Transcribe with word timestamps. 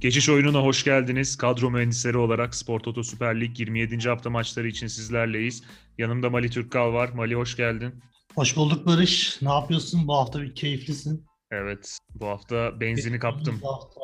Geçiş 0.00 0.28
oyununa 0.28 0.58
hoş 0.58 0.84
geldiniz. 0.84 1.36
Kadro 1.36 1.70
mühendisleri 1.70 2.16
olarak 2.18 2.54
Spor 2.54 2.80
Toto 2.80 3.02
Süper 3.02 3.40
Lig 3.40 3.60
27. 3.60 4.08
hafta 4.08 4.30
maçları 4.30 4.68
için 4.68 4.86
sizlerleyiz. 4.86 5.62
Yanımda 5.98 6.30
Mali 6.30 6.50
Türkkal 6.50 6.92
var. 6.92 7.08
Mali 7.08 7.34
hoş 7.34 7.56
geldin. 7.56 7.94
Hoş 8.34 8.56
bulduk 8.56 8.86
Barış. 8.86 9.38
Ne 9.42 9.52
yapıyorsun? 9.52 10.08
Bu 10.08 10.14
hafta 10.14 10.42
bir 10.42 10.54
keyiflisin. 10.54 11.26
Evet, 11.52 11.98
bu 12.14 12.26
hafta 12.26 12.80
benzini 12.80 13.18
kaptım. 13.18 13.58
Bu 13.62 13.68
hafta 13.72 14.00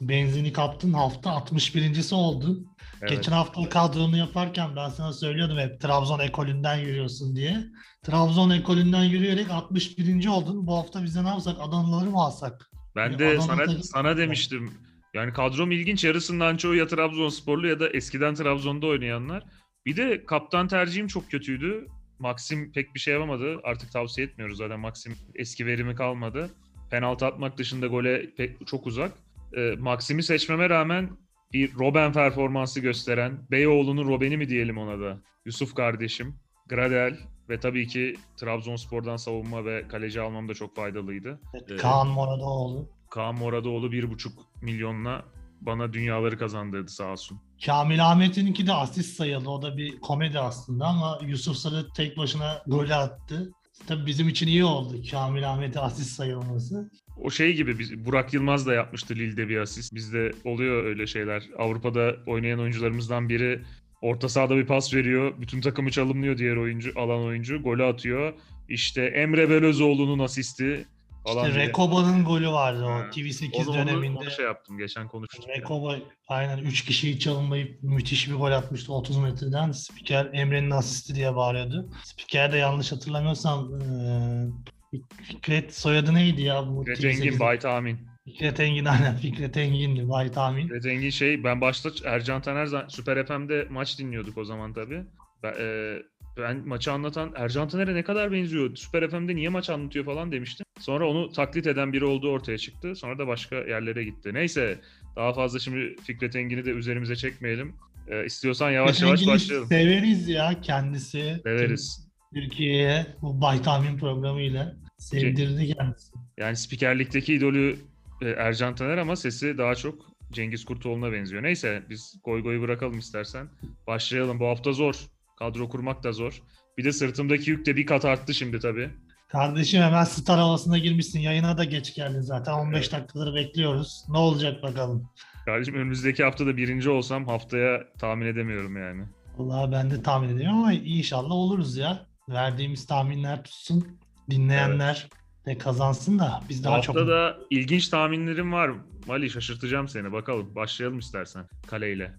benzini 0.00 0.52
kaptın. 0.52 0.92
Hafta 0.92 1.30
61.si 1.30 2.14
oldun. 2.14 2.66
Evet. 3.00 3.10
Geçen 3.10 3.32
hafta 3.32 3.68
kadronu 3.68 4.16
yaparken 4.16 4.76
ben 4.76 4.88
sana 4.88 5.12
söylüyordum 5.12 5.58
hep 5.58 5.80
Trabzon 5.80 6.18
ekolünden 6.18 6.76
yürüyorsun 6.76 7.36
diye. 7.36 7.64
Trabzon 8.02 8.50
ekolünden 8.50 9.04
yürüyerek 9.04 9.50
61. 9.50 10.26
oldun. 10.26 10.66
Bu 10.66 10.76
hafta 10.76 11.02
bize 11.02 11.24
ne 11.24 11.28
yapsak? 11.28 11.56
Adanalıları 11.60 12.10
mı 12.10 12.20
alsak? 12.20 12.70
Ben 12.96 13.12
Ya 13.12 13.18
de 13.18 13.28
Adana 13.28 13.40
sana 13.40 13.82
sana 13.82 14.16
demiştim. 14.16 14.89
Yani 15.14 15.32
kadrom 15.32 15.70
ilginç. 15.70 16.04
Yarısından 16.04 16.56
çoğu 16.56 16.74
ya 16.74 16.86
Trabzonsporlu 16.86 17.66
ya 17.66 17.80
da 17.80 17.88
eskiden 17.88 18.34
Trabzon'da 18.34 18.86
oynayanlar. 18.86 19.44
Bir 19.86 19.96
de 19.96 20.26
kaptan 20.26 20.68
tercihim 20.68 21.06
çok 21.06 21.30
kötüydü. 21.30 21.86
Maxim 22.18 22.72
pek 22.72 22.94
bir 22.94 23.00
şey 23.00 23.14
yapamadı. 23.14 23.60
Artık 23.64 23.92
tavsiye 23.92 24.26
etmiyoruz 24.26 24.58
zaten. 24.58 24.80
Maxim 24.80 25.16
eski 25.34 25.66
verimi 25.66 25.94
kalmadı. 25.94 26.50
Penaltı 26.90 27.26
atmak 27.26 27.58
dışında 27.58 27.86
gole 27.86 28.34
pek, 28.36 28.66
çok 28.66 28.86
uzak. 28.86 29.12
Ee, 29.56 29.74
Maxim'i 29.78 30.22
seçmeme 30.22 30.70
rağmen 30.70 31.10
bir 31.52 31.74
Robben 31.74 32.12
performansı 32.12 32.80
gösteren, 32.80 33.46
Beyoğlu'nun 33.50 34.08
Robben'i 34.08 34.36
mi 34.36 34.48
diyelim 34.48 34.78
ona 34.78 35.00
da. 35.00 35.22
Yusuf 35.44 35.74
kardeşim, 35.74 36.36
Gradel 36.68 37.18
ve 37.48 37.60
tabii 37.60 37.86
ki 37.86 38.14
Trabzonspor'dan 38.36 39.16
savunma 39.16 39.64
ve 39.64 39.88
kaleci 39.88 40.20
almam 40.20 40.48
da 40.48 40.54
çok 40.54 40.76
faydalıydı. 40.76 41.40
Evet. 41.54 41.80
Kaan 41.80 42.08
Moradoğlu. 42.08 42.99
Kaan 43.10 43.34
Moradoğlu 43.34 43.86
1,5 43.86 44.30
milyonla 44.62 45.24
bana 45.60 45.92
dünyaları 45.92 46.38
kazandırdı 46.38 46.90
sağ 46.90 47.12
olsun. 47.12 47.40
Kamil 47.66 48.10
Ahmet'inki 48.10 48.66
de 48.66 48.72
asist 48.72 49.16
sayıldı. 49.16 49.48
O 49.48 49.62
da 49.62 49.76
bir 49.76 50.00
komedi 50.00 50.38
aslında 50.38 50.86
ama 50.86 51.18
Yusuf 51.26 51.56
Sarı 51.56 51.86
tek 51.96 52.18
başına 52.18 52.62
golü 52.66 52.94
attı. 52.94 53.52
Tabii 53.86 54.06
bizim 54.06 54.28
için 54.28 54.46
iyi 54.46 54.64
oldu 54.64 54.96
Kamil 55.10 55.50
Ahmet'e 55.50 55.80
asist 55.80 56.10
sayılması. 56.10 56.90
O 57.16 57.30
şey 57.30 57.54
gibi 57.54 57.78
biz, 57.78 58.04
Burak 58.04 58.34
Yılmaz 58.34 58.66
da 58.66 58.74
yapmıştı 58.74 59.14
Lille'de 59.14 59.48
bir 59.48 59.56
asist. 59.56 59.94
Bizde 59.94 60.32
oluyor 60.44 60.84
öyle 60.84 61.06
şeyler. 61.06 61.42
Avrupa'da 61.58 62.16
oynayan 62.26 62.60
oyuncularımızdan 62.60 63.28
biri 63.28 63.62
orta 64.02 64.28
sahada 64.28 64.56
bir 64.56 64.66
pas 64.66 64.94
veriyor. 64.94 65.34
Bütün 65.40 65.60
takımı 65.60 65.90
çalımlıyor 65.90 66.38
diğer 66.38 66.56
oyuncu, 66.56 66.92
alan 66.96 67.22
oyuncu. 67.22 67.62
Golü 67.62 67.84
atıyor. 67.84 68.32
İşte 68.68 69.02
Emre 69.02 69.50
Belözoğlu'nun 69.50 70.18
asisti 70.18 70.86
falan. 71.34 71.48
İşte. 71.48 71.60
Rekoba'nın 71.60 72.24
golü 72.24 72.48
vardı 72.48 72.84
o 72.84 72.90
Ha, 72.90 73.10
TV8 73.10 73.68
Onu, 73.68 73.70
onu, 73.70 73.76
döneminde. 73.78 74.18
onu 74.18 74.30
şey 74.30 74.44
yaptım. 74.44 74.78
Geçen 74.78 75.08
konuştuk. 75.08 75.48
yani. 75.48 75.58
Rekoba 75.58 75.96
aynen 76.28 76.58
3 76.58 76.84
kişiyi 76.84 77.18
çalımlayıp 77.18 77.82
müthiş 77.82 78.28
bir 78.28 78.34
gol 78.34 78.52
atmıştı 78.52 78.92
30 78.92 79.16
metreden. 79.16 79.72
Spiker 79.72 80.28
Emre'nin 80.32 80.70
asisti 80.70 81.14
diye 81.14 81.36
bağırıyordu. 81.36 81.90
Spiker 82.04 82.52
de 82.52 82.56
yanlış 82.56 82.92
hatırlamıyorsam 82.92 83.80
eee, 83.80 85.00
Fikret 85.22 85.74
soyadı 85.74 86.14
neydi 86.14 86.42
ya 86.42 86.66
bu 86.66 86.84
Fikret 86.84 86.98
TV8'de? 86.98 87.08
Engin, 87.26 87.40
Bay 87.40 87.58
Tahmin. 87.58 87.98
Fikret 88.24 88.60
Engin 88.60 88.84
aynen 88.84 89.16
Fikret 89.16 89.56
Engin'di 89.56 90.08
Bay 90.08 90.30
Tahmin. 90.32 90.62
Fikret 90.62 90.86
Engin 90.86 91.10
şey 91.10 91.44
ben 91.44 91.60
başta 91.60 91.90
Ercan 92.04 92.42
Taner 92.42 92.68
Süper 92.88 93.26
FM'de 93.26 93.66
maç 93.70 93.98
dinliyorduk 93.98 94.38
o 94.38 94.44
zaman 94.44 94.72
tabii. 94.72 95.02
Ben, 95.42 95.54
e, 95.58 95.96
ben 96.36 96.68
maçı 96.68 96.92
anlatan 96.92 97.32
Ercan 97.36 97.68
Taner'e 97.68 97.94
ne 97.94 98.02
kadar 98.02 98.32
benziyor. 98.32 98.76
Süper 98.76 99.10
FM'de 99.10 99.36
niye 99.36 99.48
maç 99.48 99.70
anlatıyor 99.70 100.04
falan 100.04 100.32
demiştim. 100.32 100.66
Sonra 100.80 101.08
onu 101.08 101.32
taklit 101.32 101.66
eden 101.66 101.92
biri 101.92 102.04
olduğu 102.04 102.30
ortaya 102.30 102.58
çıktı. 102.58 102.96
Sonra 102.96 103.18
da 103.18 103.26
başka 103.26 103.56
yerlere 103.56 104.04
gitti. 104.04 104.34
Neyse 104.34 104.80
daha 105.16 105.32
fazla 105.32 105.58
şimdi 105.58 105.96
Fikret 106.04 106.36
Engin'i 106.36 106.64
de 106.64 106.70
üzerimize 106.70 107.16
çekmeyelim. 107.16 107.74
E, 108.08 108.24
istiyorsan 108.24 108.70
yavaş 108.70 108.90
Fikret 108.90 109.06
yavaş 109.06 109.20
Engin'i 109.20 109.34
başlayalım. 109.34 109.68
Severiz 109.68 110.28
ya 110.28 110.60
kendisi. 110.60 111.40
Severiz. 111.42 112.08
Türkiye'ye 112.34 113.06
bu 113.22 113.40
Bay 113.40 113.62
Tahmin 113.62 113.98
programıyla 113.98 114.76
sevdirdi 114.98 115.74
kendisi. 115.74 116.12
Yani 116.38 116.56
spikerlikteki 116.56 117.34
idolü 117.34 117.76
e, 118.22 118.28
Ercan 118.28 118.74
Taner 118.74 118.98
ama 118.98 119.16
sesi 119.16 119.58
daha 119.58 119.74
çok 119.74 120.10
Cengiz 120.32 120.64
Kurtoğlu'na 120.64 121.12
benziyor. 121.12 121.42
Neyse 121.42 121.82
biz 121.90 122.20
goy 122.24 122.42
goyu 122.42 122.62
bırakalım 122.62 122.98
istersen. 122.98 123.48
Başlayalım. 123.86 124.40
Bu 124.40 124.46
hafta 124.46 124.72
zor. 124.72 125.06
Kadro 125.40 125.68
kurmak 125.68 126.02
da 126.04 126.12
zor. 126.12 126.42
Bir 126.78 126.84
de 126.84 126.92
sırtımdaki 126.92 127.50
yük 127.50 127.66
de 127.66 127.76
bir 127.76 127.86
kat 127.86 128.04
arttı 128.04 128.34
şimdi 128.34 128.60
tabii. 128.60 128.90
Kardeşim 129.28 129.82
hemen 129.82 130.04
star 130.04 130.38
havasına 130.38 130.78
girmişsin. 130.78 131.20
Yayına 131.20 131.58
da 131.58 131.64
geç 131.64 131.94
geldin 131.94 132.20
zaten. 132.20 132.52
15 132.52 132.78
Evet. 132.80 132.92
dakikadır 132.92 133.34
bekliyoruz. 133.34 134.04
Ne 134.08 134.18
olacak 134.18 134.62
bakalım. 134.62 135.08
Kardeşim 135.44 135.74
önümüzdeki 135.74 136.24
hafta 136.24 136.46
da 136.46 136.56
birinci 136.56 136.90
olsam 136.90 137.26
haftaya 137.26 137.80
tahmin 137.98 138.26
edemiyorum 138.26 138.76
yani. 138.76 139.02
Vallahi 139.38 139.72
ben 139.72 139.90
de 139.90 140.02
tahmin 140.02 140.36
ediyorum 140.36 140.58
ama 140.58 140.72
inşallah 140.72 141.30
oluruz 141.30 141.76
ya. 141.76 142.06
Verdiğimiz 142.28 142.86
tahminler 142.86 143.44
tutsun. 143.44 143.98
Dinleyenler 144.30 145.08
de 145.46 145.58
kazansın 145.58 146.18
da 146.18 146.40
biz 146.48 146.64
daha 146.64 146.74
hafta 146.74 146.92
çok 146.92 146.96
da 147.08 147.36
ilginç 147.50 147.88
tahminlerim 147.88 148.52
var. 148.52 148.70
Mali 149.06 149.30
şaşırtacağım 149.30 149.88
seni. 149.88 150.12
Bakalım. 150.12 150.54
Başlayalım 150.54 150.98
istersen 150.98 151.44
kaleyle. 151.66 152.12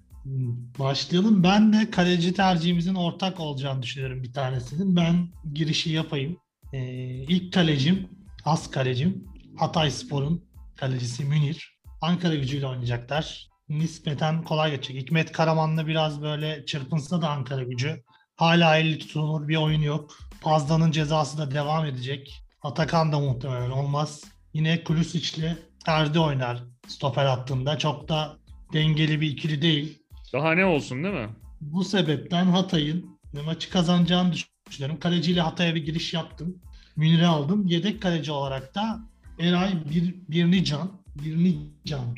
Başlayalım. 0.80 1.44
Ben 1.44 1.74
de 1.74 1.92
kaleci 1.92 2.34
tercihimizin 2.34 2.96
ortak 2.96 3.40
olacağını 3.40 3.84
düşünüyorum 3.84 4.24
bir 4.24 4.34
tanesinin. 4.34 4.96
Ben 4.96 5.30
girişi 5.54 5.90
yapayım. 5.90 6.38
Ee, 6.74 6.80
ilk 7.24 7.54
kalecim, 7.54 8.10
as 8.46 8.72
kalecim 8.72 9.26
Hatay 9.58 9.92
Spor'un 9.92 10.46
kalecisi 10.76 11.26
Münir. 11.26 11.78
Ankara 12.02 12.36
gücüyle 12.36 12.68
oynayacaklar. 12.68 13.48
Nispeten 13.70 14.44
kolay 14.44 14.72
geçecek. 14.72 15.02
Hikmet 15.02 15.32
Karaman'la 15.32 15.88
biraz 15.88 16.22
böyle 16.22 16.66
çırpınsa 16.66 17.22
da 17.22 17.30
Ankara 17.30 17.64
gücü. 17.64 18.04
Hala 18.36 18.78
50 18.78 19.00
tutulur 19.00 19.48
bir 19.48 19.56
oyun 19.56 19.82
yok. 19.82 20.18
Pazda'nın 20.42 20.92
cezası 20.92 21.38
da 21.38 21.52
devam 21.52 21.86
edecek. 21.86 22.44
Atakan 22.62 23.12
da 23.12 23.20
muhtemelen 23.20 23.70
olmaz. 23.70 24.24
Yine 24.54 24.84
Kulusic'le 24.84 25.58
Erdi 25.88 26.20
oynar 26.20 26.64
stoper 26.88 27.26
hattında. 27.26 27.78
Çok 27.78 28.10
da 28.10 28.38
dengeli 28.74 29.22
bir 29.22 29.28
ikili 29.28 29.62
değil. 29.62 30.01
Daha 30.34 30.52
ne 30.54 30.66
olsun 30.66 31.04
değil 31.04 31.14
mi? 31.16 31.30
Bu 31.62 31.84
sebepten 31.84 32.46
Hatay'ın 32.46 33.20
maçı 33.46 33.70
kazanacağını 33.70 34.34
düşünüyorum. 34.70 35.00
Kaleciyle 35.00 35.42
Hatay'a 35.42 35.76
bir 35.76 35.86
giriş 35.86 36.14
yaptım. 36.14 36.58
Münir'i 36.96 37.26
aldım. 37.26 37.68
Yedek 37.68 38.02
kaleci 38.02 38.32
olarak 38.32 38.76
da 38.76 39.00
Eray 39.40 39.74
Bir, 39.90 40.16
Birnican. 40.30 40.92
Birnican. 41.16 42.16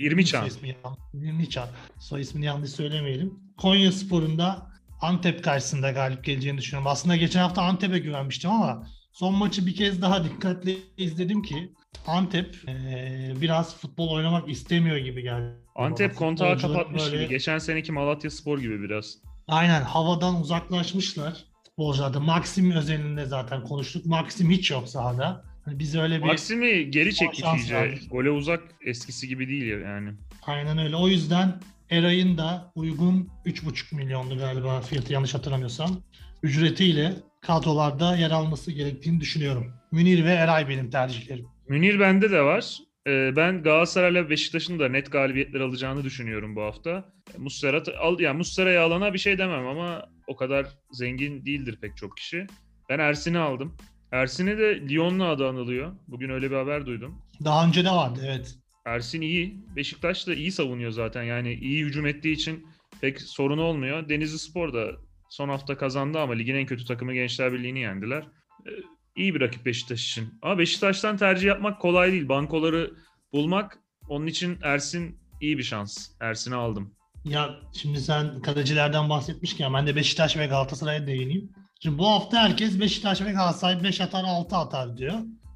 Yan- 0.67 0.97
Birniçan. 1.13 1.67
Soy 1.99 2.21
ismini 2.21 2.45
yanlış 2.45 2.69
söylemeyelim. 2.71 3.33
Konya 3.57 3.91
Spor'unda 3.91 4.73
Antep 5.01 5.43
karşısında 5.43 5.91
galip 5.91 6.23
geleceğini 6.23 6.57
düşünüyorum. 6.57 6.87
Aslında 6.87 7.15
geçen 7.15 7.39
hafta 7.39 7.61
Antep'e 7.61 7.99
güvenmiştim 7.99 8.51
ama 8.51 8.87
son 9.11 9.35
maçı 9.35 9.65
bir 9.65 9.75
kez 9.75 10.01
daha 10.01 10.23
dikkatle 10.23 10.75
izledim 10.97 11.41
ki 11.41 11.71
Antep 12.07 12.55
eee, 12.67 13.33
biraz 13.41 13.75
futbol 13.77 14.09
oynamak 14.09 14.49
istemiyor 14.49 14.97
gibi 14.97 15.21
geldi. 15.21 15.55
Antep 15.75 16.15
kontağı 16.15 16.57
kapatmış 16.57 17.03
böyle- 17.03 17.17
gibi. 17.17 17.29
Geçen 17.29 17.57
seneki 17.57 17.91
Malatya 17.91 18.29
Spor 18.29 18.59
gibi 18.59 18.81
biraz. 18.81 19.17
Aynen 19.47 19.81
havadan 19.81 20.41
uzaklaşmışlar 20.41 21.45
futbolcularda. 21.65 22.19
Maxim 22.19 22.71
özelinde 22.71 23.25
zaten 23.25 23.63
konuştuk. 23.63 24.05
Maxim 24.05 24.49
hiç 24.49 24.71
yok 24.71 24.89
sahada. 24.89 25.43
Hani 25.65 25.79
biz 25.79 25.95
öyle 25.95 26.19
bir 26.19 26.25
Maksim'i 26.25 26.91
geri 26.91 27.15
çekti 27.15 27.41
şans 27.41 27.59
iyice. 27.59 27.95
Gole 28.11 28.29
uzak 28.31 28.61
eskisi 28.85 29.27
gibi 29.27 29.47
değil 29.47 29.81
yani. 29.81 30.09
aynen 30.45 30.77
öyle. 30.77 30.95
O 30.95 31.07
yüzden 31.07 31.59
Eray'ın 31.89 32.37
da 32.37 32.71
uygun 32.75 33.29
3,5 33.45 33.95
milyondu 33.95 34.37
galiba 34.37 34.81
fiyatı 34.81 35.13
yanlış 35.13 35.33
hatırlamıyorsam. 35.33 36.01
Ücretiyle 36.43 37.13
kadrolarda 37.41 38.15
yer 38.17 38.31
alması 38.31 38.71
gerektiğini 38.71 39.19
düşünüyorum. 39.19 39.73
Münir 39.91 40.25
ve 40.25 40.31
Eray 40.33 40.69
benim 40.69 40.89
tercihlerim. 40.89 41.45
Münir 41.67 41.99
bende 41.99 42.31
de 42.31 42.41
var. 42.41 42.77
Ee, 43.07 43.33
ben 43.35 43.63
Galatasaray'la 43.63 44.29
Beşiktaş'ın 44.29 44.79
da 44.79 44.89
net 44.89 45.11
galibiyetler 45.11 45.59
alacağını 45.59 46.03
düşünüyorum 46.03 46.55
bu 46.55 46.61
hafta. 46.61 47.13
Muslera 47.37 47.83
al 47.99 48.19
yani 48.19 48.37
Muslera'yı 48.37 48.81
alana 48.81 49.13
bir 49.13 49.19
şey 49.19 49.37
demem 49.37 49.67
ama 49.67 50.09
o 50.27 50.35
kadar 50.35 50.67
zengin 50.91 51.45
değildir 51.45 51.77
pek 51.81 51.97
çok 51.97 52.17
kişi. 52.17 52.47
Ben 52.89 52.99
Ersin'i 52.99 53.37
aldım. 53.37 53.77
Ersin'i 54.11 54.57
de 54.57 54.89
Lyon'la 54.89 55.27
adı 55.27 55.47
anılıyor. 55.47 55.91
Bugün 56.07 56.29
öyle 56.29 56.51
bir 56.51 56.55
haber 56.55 56.85
duydum. 56.85 57.21
Daha 57.43 57.67
önce 57.67 57.85
de 57.85 57.89
vardı 57.89 58.19
evet. 58.25 58.55
Ersin 58.85 59.21
iyi. 59.21 59.55
Beşiktaş 59.75 60.27
da 60.27 60.33
iyi 60.33 60.51
savunuyor 60.51 60.91
zaten. 60.91 61.23
Yani 61.23 61.53
iyi 61.53 61.85
hücum 61.85 62.05
ettiği 62.05 62.33
için 62.33 62.67
pek 63.01 63.21
sorun 63.21 63.57
olmuyor. 63.57 64.09
Denizli 64.09 64.39
Spor 64.39 64.73
da 64.73 64.91
son 65.29 65.49
hafta 65.49 65.77
kazandı 65.77 66.19
ama 66.19 66.33
ligin 66.33 66.55
en 66.55 66.65
kötü 66.65 66.85
takımı 66.85 67.13
Gençler 67.13 67.53
Birliği'ni 67.53 67.79
yendiler. 67.79 68.23
İyi 69.15 69.35
bir 69.35 69.41
rakip 69.41 69.65
Beşiktaş 69.65 70.03
için. 70.11 70.33
Ama 70.41 70.57
Beşiktaş'tan 70.57 71.17
tercih 71.17 71.47
yapmak 71.47 71.81
kolay 71.81 72.11
değil. 72.11 72.29
Bankoları 72.29 72.91
bulmak 73.33 73.79
onun 74.09 74.27
için 74.27 74.57
Ersin 74.63 75.19
iyi 75.41 75.57
bir 75.57 75.63
şans. 75.63 76.09
Ersin'i 76.19 76.55
aldım. 76.55 76.93
Ya 77.25 77.49
şimdi 77.73 78.01
sen 78.01 78.41
kalecilerden 78.41 79.09
bahsetmişken 79.09 79.73
ben 79.73 79.87
de 79.87 79.95
Beşiktaş 79.95 80.37
ve 80.37 80.45
Galatasaray'a 80.45 81.07
değineyim. 81.07 81.49
Şimdi 81.79 81.97
bu 81.97 82.07
hafta 82.07 82.43
herkes 82.43 82.79
Beşiktaş 82.79 83.21
ve 83.21 83.31
Galatasaray 83.31 83.83
5 83.83 84.01
atar 84.01 84.23
6 84.27 84.55
atar 84.55 84.97
diyor. 84.97 85.13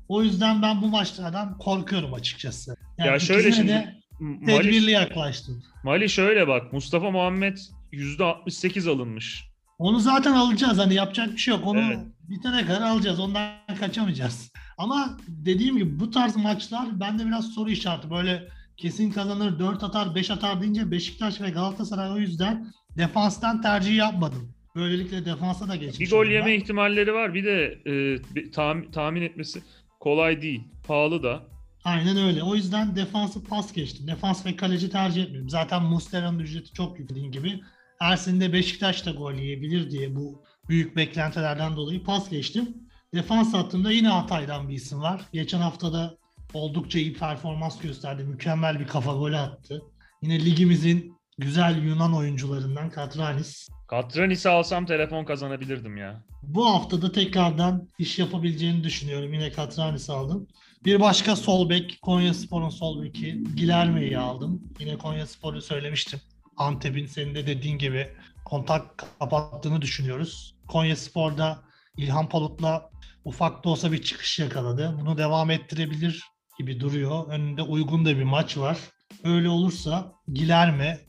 O 0.07 0.23
yüzden 0.23 0.61
ben 0.61 0.81
bu 0.81 0.87
maçlardan 0.87 1.57
korkuyorum 1.57 2.13
açıkçası. 2.13 2.75
Yani 2.97 3.07
Ya 3.07 3.19
şöyle 3.19 3.51
şimdi- 3.51 3.67
de 3.67 3.97
Mali, 4.19 4.45
Tedbirli 4.45 4.91
yaklaştın. 4.91 5.63
Mali 5.83 6.09
şöyle 6.09 6.47
bak. 6.47 6.73
Mustafa 6.73 7.11
Muhammed 7.11 7.57
%68 7.91 8.87
alınmış. 8.87 9.43
Onu 9.79 9.99
zaten 9.99 10.33
alacağız. 10.33 10.77
Hani 10.77 10.93
yapacak 10.93 11.31
bir 11.31 11.37
şey 11.37 11.53
yok. 11.53 11.67
Onu 11.67 11.79
Evet. 11.79 11.99
Bitene 12.29 12.65
kadar 12.65 12.81
alacağız. 12.81 13.19
Ondan 13.19 13.51
kaçamayacağız. 13.79 14.51
Ama 14.77 15.17
dediğim 15.27 15.77
gibi 15.77 15.99
bu 15.99 16.11
tarz 16.11 16.35
maçlar 16.35 16.99
bende 16.99 17.25
biraz 17.25 17.45
soru 17.45 17.69
işareti. 17.69 18.09
Böyle 18.09 18.47
kesin 18.77 19.11
kazanır, 19.11 19.59
4 19.59 19.83
atar, 19.83 20.15
5 20.15 20.31
atar 20.31 20.61
deyince 20.61 20.91
Beşiktaş 20.91 21.41
ve 21.41 21.49
Galatasaray 21.49 22.11
o 22.11 22.17
yüzden 22.17 22.67
defanstan 22.97 23.61
tercih 23.61 23.95
yapmadım. 23.95 24.53
Böylelikle 24.75 25.25
defansa 25.25 25.67
da 25.67 25.75
geçmiş. 25.75 25.99
Bir 25.99 26.09
gol 26.09 26.17
oldum 26.17 26.31
yeme 26.31 26.55
ihtimalleri 26.55 27.13
var. 27.13 27.33
Bir 27.33 27.43
de 27.43 27.79
e, 27.85 28.51
tahmin, 28.51 28.91
tahmin 28.91 29.21
etmesi 29.21 29.63
kolay 29.99 30.41
değil. 30.41 30.63
Pahalı 30.87 31.23
da. 31.23 31.43
Aynen 31.83 32.17
öyle. 32.17 32.43
O 32.43 32.55
yüzden 32.55 32.95
defansı 32.95 33.43
pas 33.43 33.73
geçtim. 33.73 34.07
Defans 34.07 34.45
ve 34.45 34.55
kaleci 34.55 34.89
tercih 34.89 35.23
etmedim. 35.23 35.49
Zaten 35.49 35.83
Mustera'nın 35.83 36.39
ücreti 36.39 36.73
çok 36.73 36.99
yüksek 36.99 37.09
dediğin 37.09 37.31
gibi. 37.31 37.59
Ersin 37.99 38.41
de 38.41 38.53
Beşiktaş 38.53 39.05
da 39.05 39.11
gol 39.11 39.33
yiyebilir 39.33 39.91
diye 39.91 40.15
bu 40.15 40.43
büyük 40.69 40.95
beklentilerden 40.95 41.75
dolayı 41.75 42.03
pas 42.03 42.29
geçtim. 42.29 42.75
Defans 43.13 43.53
hattında 43.53 43.91
yine 43.91 44.07
Hatay'dan 44.07 44.69
bir 44.69 44.73
isim 44.73 45.01
var. 45.01 45.21
Geçen 45.33 45.59
haftada 45.59 46.17
oldukça 46.53 46.99
iyi 46.99 47.13
performans 47.13 47.79
gösterdi. 47.79 48.23
Mükemmel 48.23 48.79
bir 48.79 48.87
kafa 48.87 49.13
golü 49.13 49.37
attı. 49.37 49.81
Yine 50.21 50.45
ligimizin 50.45 51.17
güzel 51.37 51.83
Yunan 51.83 52.15
oyuncularından 52.15 52.89
Katranis. 52.89 53.69
Katranis'i 53.87 54.49
alsam 54.49 54.85
telefon 54.85 55.25
kazanabilirdim 55.25 55.97
ya. 55.97 56.23
Bu 56.43 56.65
haftada 56.65 57.11
tekrardan 57.11 57.89
iş 57.99 58.19
yapabileceğini 58.19 58.83
düşünüyorum. 58.83 59.33
Yine 59.33 59.51
Katranis 59.51 60.09
aldım. 60.09 60.47
Bir 60.85 60.99
başka 60.99 61.35
sol 61.35 61.69
bek 61.69 61.99
Konya 62.01 62.33
Spor'un 62.33 62.69
sol 62.69 63.03
beki 63.03 63.43
Gilerme'yi 63.55 64.17
aldım. 64.17 64.61
Yine 64.79 64.97
Konya 64.97 65.25
Spor'u 65.27 65.61
söylemiştim. 65.61 66.21
Antep'in 66.57 67.05
senin 67.05 67.35
de 67.35 67.47
dediğin 67.47 67.77
gibi 67.77 68.07
kontak 68.45 69.05
kapattığını 69.19 69.81
düşünüyoruz. 69.81 70.56
Konya 70.67 70.95
Spor'da 70.95 71.63
İlhan 71.97 72.29
Palut'la 72.29 72.89
ufak 73.25 73.63
da 73.63 73.69
olsa 73.69 73.91
bir 73.91 74.01
çıkış 74.01 74.39
yakaladı. 74.39 74.97
Bunu 75.01 75.17
devam 75.17 75.51
ettirebilir 75.51 76.23
gibi 76.59 76.79
duruyor. 76.79 77.27
Önünde 77.27 77.61
uygun 77.61 78.05
da 78.05 78.17
bir 78.17 78.23
maç 78.23 78.57
var. 78.57 78.77
Öyle 79.23 79.49
olursa 79.49 80.11
Gilerme 80.33 80.99